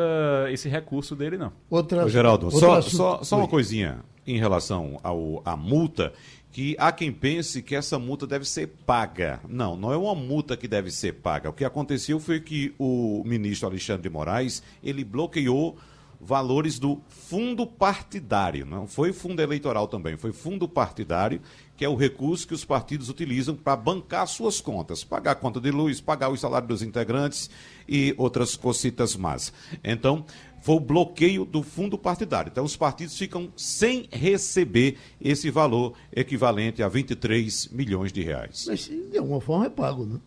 [0.51, 1.51] esse recurso dele, não.
[1.69, 6.13] Outra, Ô, Geraldo, outra só, só, só uma coisinha em relação ao, à multa
[6.51, 9.39] que há quem pense que essa multa deve ser paga.
[9.47, 11.49] Não, não é uma multa que deve ser paga.
[11.49, 15.77] O que aconteceu foi que o ministro Alexandre de Moraes, ele bloqueou
[16.19, 21.39] valores do fundo partidário, não foi fundo eleitoral também, foi fundo partidário,
[21.77, 25.61] que é o recurso que os partidos utilizam para bancar suas contas, pagar a conta
[25.61, 27.51] de luz, pagar o salário dos integrantes
[27.87, 29.53] e outras cositas más.
[29.83, 30.25] Então,
[30.63, 32.49] foi o bloqueio do fundo partidário.
[32.51, 38.65] Então, os partidos ficam sem receber esse valor equivalente a 23 milhões de reais.
[38.67, 40.19] Mas, de alguma forma, é pago, né?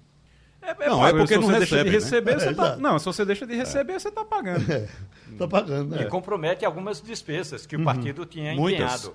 [0.63, 2.39] É, é não, é porque não recebe, deixa de receber, né?
[2.39, 2.77] você é, tá...
[2.77, 3.99] Não, se você deixa de receber, é.
[3.99, 4.61] você está pagando.
[4.63, 6.03] Está é, pagando, né?
[6.03, 7.83] E compromete algumas despesas que uhum.
[7.83, 9.15] o partido tinha empenhado.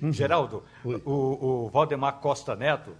[0.00, 0.12] Uhum.
[0.12, 2.92] Geraldo, o, o, Valdemar Costa Neto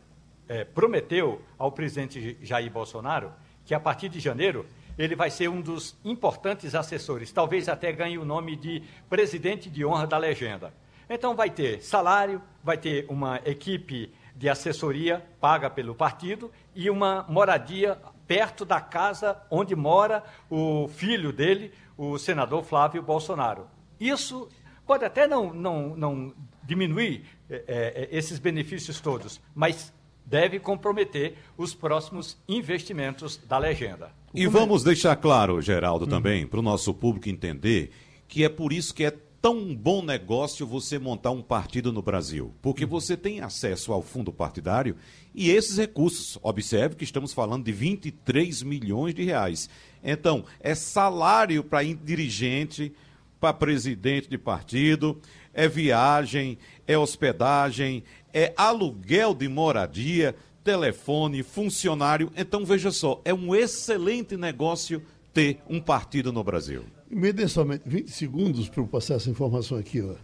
[0.49, 3.33] é, prometeu ao presidente Jair Bolsonaro
[3.65, 4.67] que a partir de janeiro
[4.99, 9.85] ele vai ser um dos importantes assessores, talvez até ganhe o nome de presidente de
[9.85, 10.75] honra da legenda.
[11.09, 17.25] Então vai ter salário, vai ter uma equipe de assessoria paga pelo partido e uma
[17.29, 23.67] moradia perto da casa onde mora o filho dele, o senador Flávio Bolsonaro.
[24.01, 24.49] Isso
[24.87, 26.35] pode até não, não, não
[26.73, 29.93] diminuir é, é, esses benefícios todos, mas
[30.25, 34.11] deve comprometer os próximos investimentos da legenda.
[34.35, 37.91] E vamos deixar claro, Geraldo, também, para o nosso público entender
[38.27, 39.13] que é por isso que é
[39.43, 44.33] tão bom negócio você montar um partido no Brasil, porque você tem acesso ao fundo
[44.33, 44.97] partidário
[45.35, 49.69] e esses recursos, observe que estamos falando de 23 milhões de reais.
[50.03, 52.93] Então, é salário para dirigente,
[53.41, 55.21] para presidente de partido,
[55.55, 60.35] é viagem, é hospedagem, é aluguel de moradia,
[60.65, 62.31] telefone, funcionário.
[62.37, 66.85] Então, veja só, é um excelente negócio ter um partido no Brasil.
[67.11, 70.01] Me dê somente 20 segundos para eu passar essa informação aqui.
[70.01, 70.15] Ó.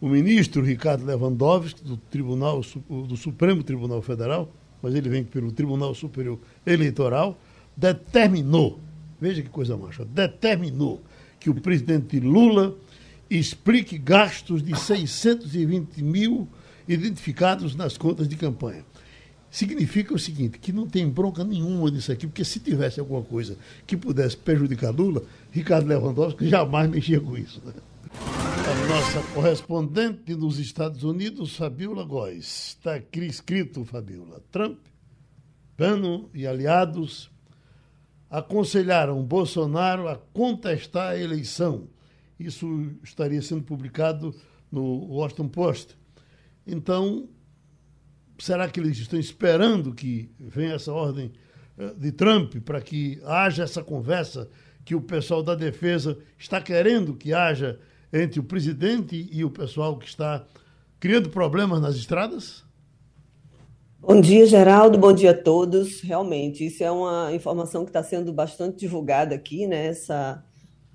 [0.00, 5.94] O ministro Ricardo Lewandowski, do, Tribunal, do Supremo Tribunal Federal, mas ele vem pelo Tribunal
[5.94, 7.38] Superior Eleitoral,
[7.76, 8.78] determinou,
[9.20, 11.02] veja que coisa macha, determinou
[11.40, 12.76] que o presidente Lula
[13.28, 16.48] explique gastos de 620 mil
[16.88, 18.84] identificados nas contas de campanha.
[19.50, 23.56] Significa o seguinte, que não tem bronca nenhuma nisso aqui, porque se tivesse alguma coisa
[23.86, 27.62] que pudesse prejudicar Lula, Ricardo Lewandowski jamais mexia com isso.
[27.64, 27.72] Né?
[28.12, 32.76] A nossa correspondente nos Estados Unidos, Fabiola Góes.
[32.76, 34.42] Está aqui escrito, Fabiola.
[34.50, 34.78] Trump,
[35.78, 37.30] Bannon e aliados
[38.28, 41.88] aconselharam Bolsonaro a contestar a eleição.
[42.38, 44.34] Isso estaria sendo publicado
[44.70, 45.96] no Washington Post.
[46.66, 47.28] Então,
[48.38, 51.32] será que eles estão esperando que venha essa ordem
[51.78, 54.48] eh, de Trump para que haja essa conversa
[54.84, 57.78] que o pessoal da defesa está querendo que haja
[58.12, 60.44] entre o presidente e o pessoal que está
[61.00, 62.64] criando problemas nas estradas?
[63.98, 64.98] Bom dia, Geraldo.
[64.98, 66.00] Bom dia a todos.
[66.00, 69.86] Realmente, isso é uma informação que está sendo bastante divulgada aqui, né?
[69.86, 70.44] Essa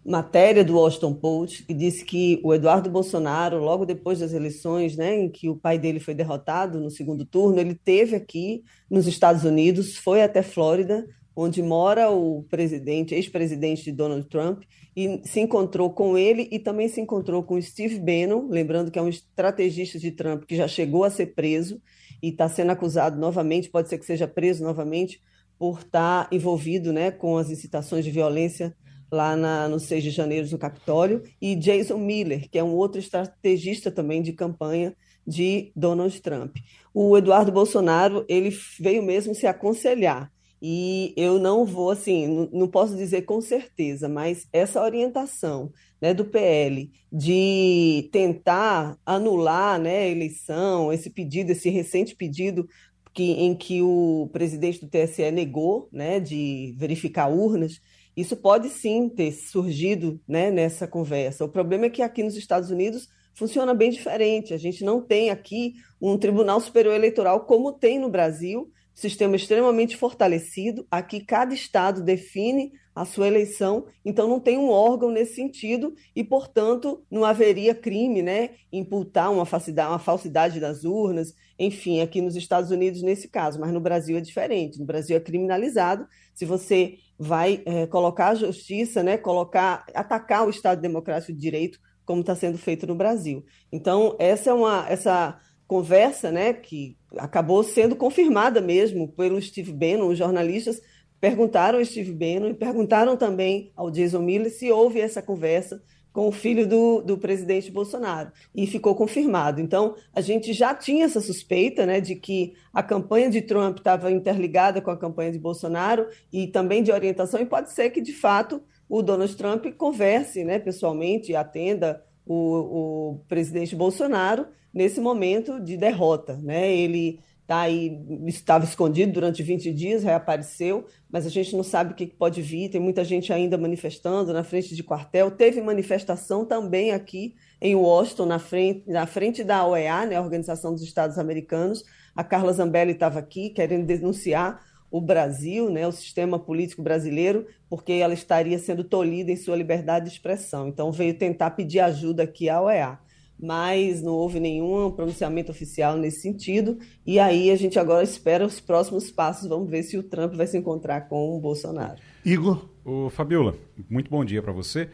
[0.04, 5.16] matéria do Washington Post que disse que o Eduardo Bolsonaro, logo depois das eleições, né,
[5.16, 9.44] em que o pai dele foi derrotado no segundo turno, ele teve aqui nos Estados
[9.44, 14.64] Unidos, foi até Flórida, onde mora o presidente, ex-presidente Donald Trump,
[14.96, 19.02] e se encontrou com ele e também se encontrou com Steve Bannon, lembrando que é
[19.02, 21.82] um estrategista de Trump que já chegou a ser preso
[22.22, 25.22] e está sendo acusado novamente, pode ser que seja preso novamente
[25.58, 28.76] por estar tá envolvido, né, com as incitações de violência
[29.12, 33.00] lá na, no 6 de janeiro no Capitólio, e Jason Miller, que é um outro
[33.00, 34.96] estrategista também de campanha
[35.28, 36.58] de Donald Trump.
[36.94, 40.32] O Eduardo Bolsonaro, ele veio mesmo se aconselhar,
[40.62, 46.26] e eu não vou, assim, não posso dizer com certeza, mas essa orientação né, do
[46.26, 52.68] PL de tentar anular né, a eleição, esse pedido, esse recente pedido
[53.12, 57.82] que, em que o presidente do TSE negou né, de verificar urnas,
[58.16, 61.46] isso pode sim ter surgido né, nessa conversa.
[61.46, 64.54] O problema é que aqui nos Estados Unidos funciona bem diferente.
[64.54, 69.96] A gente não tem aqui um Tribunal Superior Eleitoral como tem no Brasil, sistema extremamente
[69.96, 70.86] fortalecido.
[70.92, 76.26] Aqui cada estado define a sua eleição, então não tem um órgão nesse sentido e,
[76.26, 82.36] portanto, não haveria crime, né, imputar uma falsidade, uma falsidade das urnas, enfim, aqui nos
[82.36, 84.78] Estados Unidos nesse caso, mas no Brasil é diferente.
[84.78, 86.06] No Brasil é criminalizado.
[86.34, 91.78] Se você vai é, colocar a justiça, né, colocar, atacar o Estado Democrático de Direito,
[92.04, 93.46] como está sendo feito no Brasil.
[93.72, 100.08] Então, essa é uma essa conversa, né, que acabou sendo confirmada mesmo pelo Steve Bannon,
[100.08, 100.82] os jornalistas
[101.20, 105.80] perguntaram ao Steve Bannon e perguntaram também ao Jason Miller se houve essa conversa
[106.14, 108.32] com o filho do, do presidente Bolsonaro.
[108.54, 109.62] E ficou confirmado.
[109.62, 114.12] Então, a gente já tinha essa suspeita né, de que a campanha de Trump estava
[114.12, 118.14] interligada com a campanha de Bolsonaro e também de orientação, e pode ser que, de
[118.14, 125.78] fato, o Donald Trump converse né, pessoalmente, atenda o, o presidente Bolsonaro nesse momento de
[125.78, 126.38] derrota.
[126.42, 126.76] Né?
[126.76, 131.96] Ele tá aí, estava escondido durante 20 dias, reapareceu, mas a gente não sabe o
[131.96, 132.70] que pode vir.
[132.70, 135.32] Tem muita gente ainda manifestando na frente de quartel.
[135.32, 140.84] Teve manifestação também aqui em Washington, na frente, na frente da OEA, né, Organização dos
[140.84, 141.84] Estados Americanos.
[142.16, 147.94] A Carla Zambelli estava aqui querendo denunciar o Brasil, né, o sistema político brasileiro, porque
[147.94, 150.68] ela estaria sendo tolhida em sua liberdade de expressão.
[150.68, 153.00] Então veio tentar pedir ajuda aqui à OEA
[153.42, 156.78] mas não houve nenhum pronunciamento oficial nesse sentido.
[157.06, 159.50] E aí a gente agora espera os próximos passos.
[159.50, 162.00] Vamos ver se o Trump vai se encontrar com o Bolsonaro.
[162.24, 162.70] Igor?
[162.86, 163.56] O Fabiola,
[163.90, 164.90] muito bom dia para você.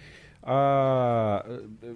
[0.50, 1.46] Ah,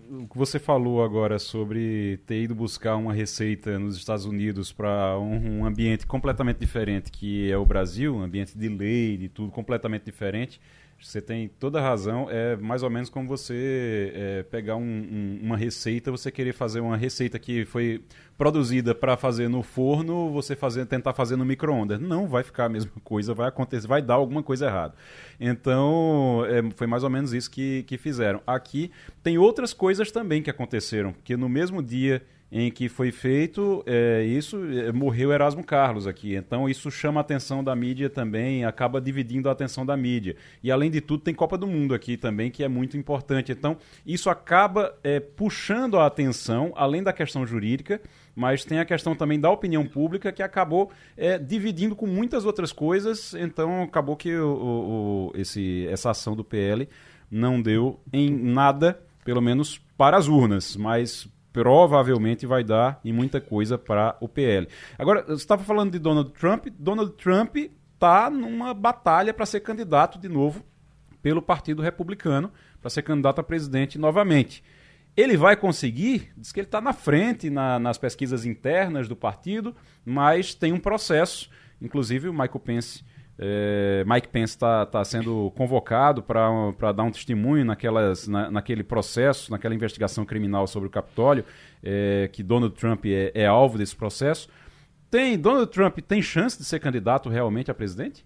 [0.10, 5.18] o que você falou agora sobre ter ido buscar uma receita nos Estados Unidos para
[5.18, 9.54] um, um, ambiente completamente diferente que é o Brasil, um ambiente de lei, de tudo
[9.54, 10.60] completamente diferente.
[11.02, 12.28] Você tem toda a razão.
[12.30, 16.80] É mais ou menos como você é, pegar um, um, uma receita, você querer fazer
[16.80, 18.04] uma receita que foi
[18.38, 22.00] produzida para fazer no forno, você fazer, tentar fazer no micro-ondas.
[22.00, 24.94] Não vai ficar a mesma coisa, vai acontecer, vai dar alguma coisa errada.
[25.40, 28.42] Então, é, foi mais ou menos isso que, que fizeram.
[28.46, 28.92] Aqui
[29.24, 32.22] tem outras coisas também que aconteceram, que no mesmo dia
[32.52, 36.36] em que foi feito é, isso, é, morreu Erasmo Carlos aqui.
[36.36, 40.36] Então isso chama a atenção da mídia também, acaba dividindo a atenção da mídia.
[40.62, 43.54] E além de tudo, tem Copa do Mundo aqui também, que é muito importante.
[43.54, 48.02] Então isso acaba é, puxando a atenção, além da questão jurídica,
[48.36, 50.92] mas tem a questão também da opinião pública que acabou
[51.46, 53.34] dividindo com muitas outras coisas.
[53.34, 56.88] Então acabou que o, o, esse, essa ação do PL
[57.30, 63.42] não deu em nada, pelo menos para as urnas, mas provavelmente vai dar em muita
[63.42, 64.68] coisa para o PL.
[64.98, 66.68] Agora, você estava falando de Donald Trump.
[66.78, 70.64] Donald Trump está numa batalha para ser candidato de novo
[71.22, 74.64] pelo Partido Republicano, para ser candidato a presidente novamente.
[75.16, 76.32] Ele vai conseguir?
[76.38, 79.76] Diz que ele está na frente na, nas pesquisas internas do partido,
[80.06, 81.50] mas tem um processo.
[81.82, 83.04] Inclusive, o Michael Pence
[83.44, 89.50] é, Mike Pence está tá sendo convocado para dar um testemunho naquelas, na, naquele processo,
[89.50, 91.44] naquela investigação criminal sobre o Capitólio,
[91.82, 94.48] é, que Donald Trump é, é, alvo desse processo.
[95.10, 98.24] Tem Donald Trump tem chance de ser candidato realmente a presidente?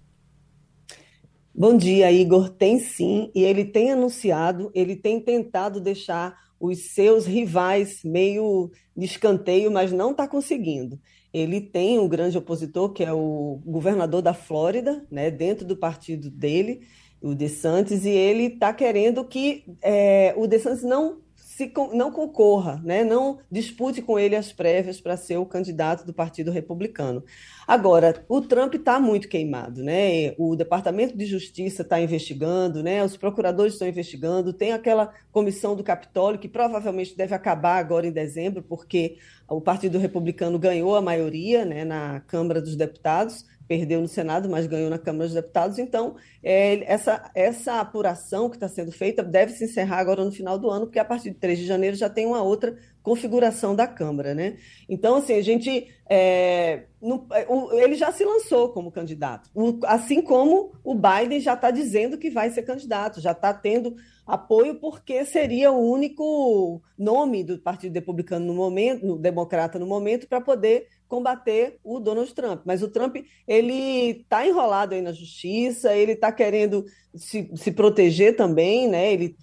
[1.54, 2.50] Bom dia, Igor.
[2.50, 9.06] Tem sim, e ele tem anunciado, ele tem tentado deixar os seus rivais meio de
[9.06, 11.00] escanteio, mas não está conseguindo
[11.36, 16.30] ele tem um grande opositor, que é o governador da Flórida, né, dentro do partido
[16.30, 16.88] dele,
[17.22, 21.25] o DeSantis, e ele está querendo que é, o DeSantis não
[21.56, 23.02] se, não concorra, né?
[23.02, 27.24] não dispute com ele as prévias para ser o candidato do Partido Republicano.
[27.66, 30.34] Agora, o Trump está muito queimado, né?
[30.38, 33.02] o Departamento de Justiça está investigando, né?
[33.02, 38.12] os procuradores estão investigando, tem aquela comissão do Capitólio que provavelmente deve acabar agora em
[38.12, 44.08] dezembro, porque o Partido Republicano ganhou a maioria né, na Câmara dos Deputados perdeu no
[44.08, 45.80] Senado, mas ganhou na Câmara dos Deputados.
[45.80, 50.58] Então, é, essa, essa apuração que está sendo feita deve se encerrar agora no final
[50.58, 53.88] do ano, porque a partir de 3 de janeiro já tem uma outra configuração da
[53.88, 54.34] Câmara.
[54.34, 54.58] Né?
[54.90, 55.88] Então, assim, a gente.
[56.08, 57.28] É, no,
[57.74, 59.50] ele já se lançou como candidato,
[59.86, 63.96] assim como o Biden já está dizendo que vai ser candidato, já está tendo
[64.26, 70.28] apoio porque seria o único nome do Partido Republicano no momento, no Democrata no momento,
[70.28, 72.62] para poder combater o Donald Trump.
[72.66, 76.86] Mas o Trump ele está enrolado aí na justiça, ele está querendo
[77.16, 79.14] se, se proteger também, né?
[79.14, 79.36] Ele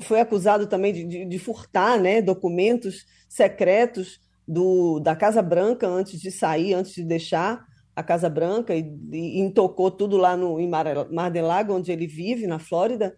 [0.00, 6.20] foi acusado também de, de, de furtar, né, documentos secretos do, da Casa Branca antes
[6.20, 7.64] de sair, antes de deixar
[7.94, 11.90] a Casa Branca e, e intocou tudo lá no em Mar, Mar del Lago, onde
[11.90, 13.14] ele vive, na Flórida.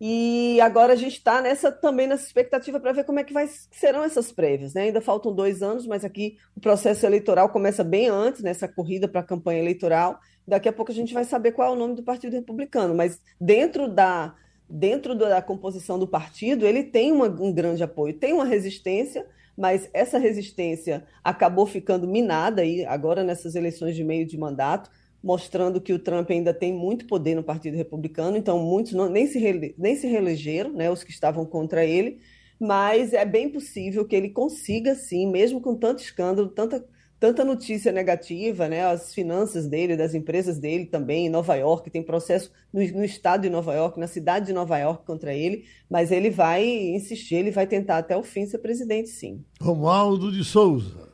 [0.00, 3.48] E agora a gente está nessa também nessa expectativa para ver como é que vai,
[3.70, 4.74] serão essas prévias.
[4.74, 4.82] Né?
[4.82, 9.20] Ainda faltam dois anos, mas aqui o processo eleitoral começa bem antes, nessa corrida para
[9.20, 10.20] a campanha eleitoral.
[10.46, 13.20] Daqui a pouco a gente vai saber qual é o nome do Partido Republicano, mas
[13.40, 14.34] dentro da,
[14.68, 19.26] dentro da composição do partido, ele tem uma, um grande apoio, tem uma resistência,
[19.56, 24.90] mas essa resistência acabou ficando minada aí agora nessas eleições de meio de mandato
[25.22, 29.26] mostrando que o Trump ainda tem muito poder no Partido Republicano, então muitos não, nem,
[29.26, 32.20] se rele, nem se reelegeram, né, os que estavam contra ele,
[32.60, 36.84] mas é bem possível que ele consiga, sim, mesmo com tanto escândalo, tanta,
[37.18, 38.84] tanta notícia negativa, né?
[38.84, 43.42] As finanças dele, das empresas dele também, em Nova York, tem processo no, no, estado
[43.42, 47.52] de Nova York, na cidade de Nova York contra ele, mas ele vai insistir, ele
[47.52, 49.44] vai tentar até o fim ser presidente, sim.
[49.60, 51.08] Romualdo de Souza.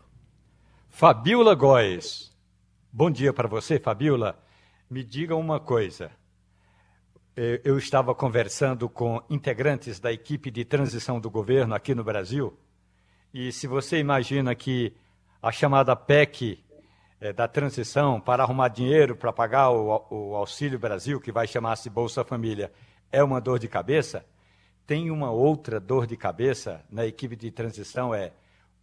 [0.88, 2.33] Fabiola Góes.
[2.96, 4.40] Bom dia para você, Fabiola.
[4.88, 6.12] Me diga uma coisa.
[7.64, 12.56] Eu estava conversando com integrantes da equipe de transição do governo aqui no Brasil,
[13.34, 14.94] e se você imagina que
[15.42, 16.64] a chamada PEC
[17.20, 21.90] é, da transição para arrumar dinheiro para pagar o, o Auxílio Brasil, que vai chamar-se
[21.90, 22.72] Bolsa Família,
[23.10, 24.24] é uma dor de cabeça,
[24.86, 28.32] tem uma outra dor de cabeça na equipe de transição, é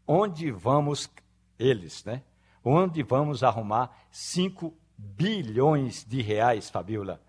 [0.06, 1.10] onde vamos,
[1.58, 2.22] eles, né?
[2.64, 7.20] Onde vamos arrumar 5 bilhões de reais, Fabiola,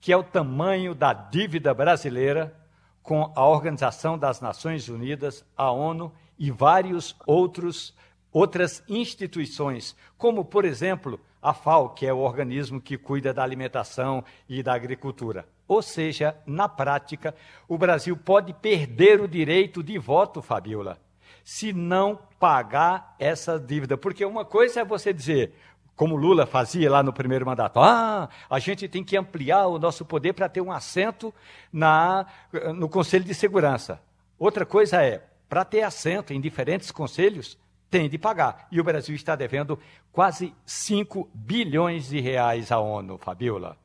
[0.00, 2.54] que é o tamanho da dívida brasileira
[3.02, 7.94] com a Organização das Nações Unidas, a ONU e vários outros
[8.32, 14.22] outras instituições, como, por exemplo, a FAO, que é o organismo que cuida da alimentação
[14.46, 15.48] e da agricultura.
[15.66, 17.34] Ou seja, na prática,
[17.66, 20.98] o Brasil pode perder o direito de voto, Fabiola,
[21.46, 23.96] se não pagar essa dívida.
[23.96, 25.52] Porque uma coisa é você dizer,
[25.94, 30.04] como Lula fazia lá no primeiro mandato, ah, a gente tem que ampliar o nosso
[30.04, 31.32] poder para ter um assento
[31.72, 32.26] na,
[32.74, 34.00] no Conselho de Segurança.
[34.36, 37.56] Outra coisa é, para ter assento em diferentes conselhos,
[37.88, 38.66] tem de pagar.
[38.72, 39.78] E o Brasil está devendo
[40.10, 43.76] quase 5 bilhões de reais à ONU, Fabiola.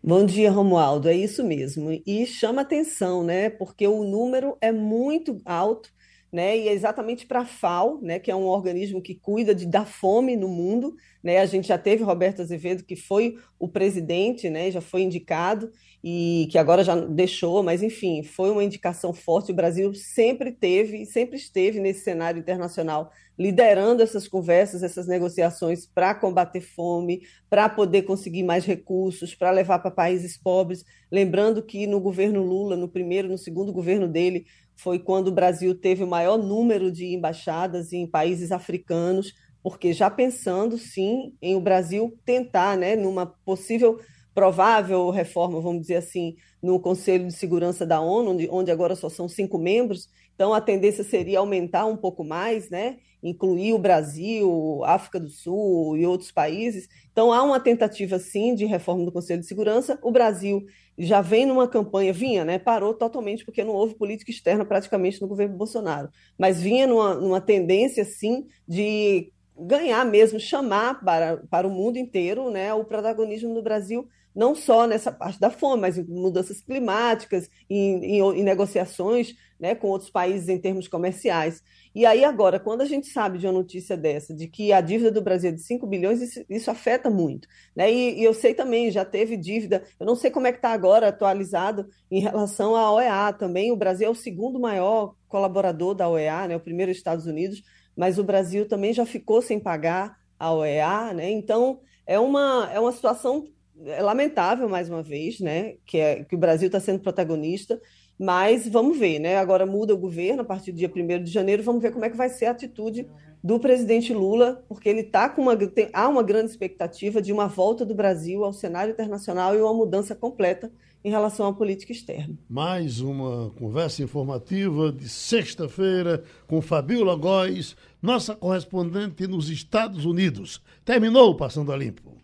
[0.00, 1.08] Bom dia, Romualdo.
[1.08, 1.90] É isso mesmo.
[2.06, 3.50] E chama atenção, né?
[3.50, 5.90] Porque o número é muito alto,
[6.34, 6.58] né?
[6.58, 8.18] E é exatamente para a FAO, né?
[8.18, 11.38] Que é um organismo que cuida de dar fome no mundo, né?
[11.38, 14.68] A gente já teve Roberto Azevedo, que foi o presidente, né?
[14.68, 15.70] Já foi indicado
[16.02, 19.52] e que agora já deixou, mas enfim, foi uma indicação forte.
[19.52, 26.14] O Brasil sempre teve, sempre esteve nesse cenário internacional, liderando essas conversas, essas negociações para
[26.14, 30.84] combater fome, para poder conseguir mais recursos, para levar para países pobres.
[31.10, 34.46] Lembrando que no governo Lula, no primeiro, no segundo governo dele,
[34.76, 40.10] foi quando o Brasil teve o maior número de embaixadas em países africanos, porque já
[40.10, 43.98] pensando sim em o Brasil tentar, né, numa possível
[44.34, 49.08] provável reforma, vamos dizer assim, no Conselho de Segurança da ONU, onde, onde agora só
[49.08, 50.08] são cinco membros.
[50.34, 52.98] Então, a tendência seria aumentar um pouco mais, né?
[53.22, 56.86] incluir o Brasil, África do Sul e outros países.
[57.10, 59.98] Então, há uma tentativa, sim, de reforma do Conselho de Segurança.
[60.02, 60.62] O Brasil
[60.98, 62.58] já vem numa campanha, vinha, né?
[62.58, 67.40] parou totalmente, porque não houve política externa praticamente no governo Bolsonaro, mas vinha numa, numa
[67.40, 73.62] tendência, sim, de ganhar mesmo, chamar para, para o mundo inteiro né, o protagonismo do
[73.62, 79.34] Brasil não só nessa parte da fome, mas em mudanças climáticas, em, em, em, negociações
[79.60, 81.62] né, com outros países em termos comerciais.
[81.94, 85.12] E aí, agora, quando a gente sabe de uma notícia dessa, de que a dívida
[85.12, 87.46] do Brasil é de 5 bilhões, isso, isso afeta muito.
[87.76, 87.92] Né?
[87.92, 90.72] E, e, eu sei também, já teve dívida, eu não sei como é que está
[90.72, 93.70] agora atualizado em relação à OEA também.
[93.70, 97.62] O Brasil é o segundo maior colaborador da OEA, né, o primeiro é Estados Unidos,
[97.96, 101.30] mas o Brasil também já ficou sem pagar a OEA, né?
[101.30, 103.46] Então, é uma, é uma situação
[103.84, 107.80] é lamentável mais uma vez, né, que, é, que o Brasil está sendo protagonista,
[108.18, 109.36] mas vamos ver, né?
[109.38, 112.10] Agora muda o governo a partir do dia 1 de janeiro, vamos ver como é
[112.10, 113.08] que vai ser a atitude
[113.42, 117.46] do presidente Lula, porque ele está com uma tem, há uma grande expectativa de uma
[117.46, 120.72] volta do Brasil ao cenário internacional e uma mudança completa
[121.04, 122.38] em relação à política externa.
[122.48, 130.62] Mais uma conversa informativa de sexta-feira com Fabiola Góes, nossa correspondente nos Estados Unidos.
[130.82, 132.23] Terminou Passando a Limpo.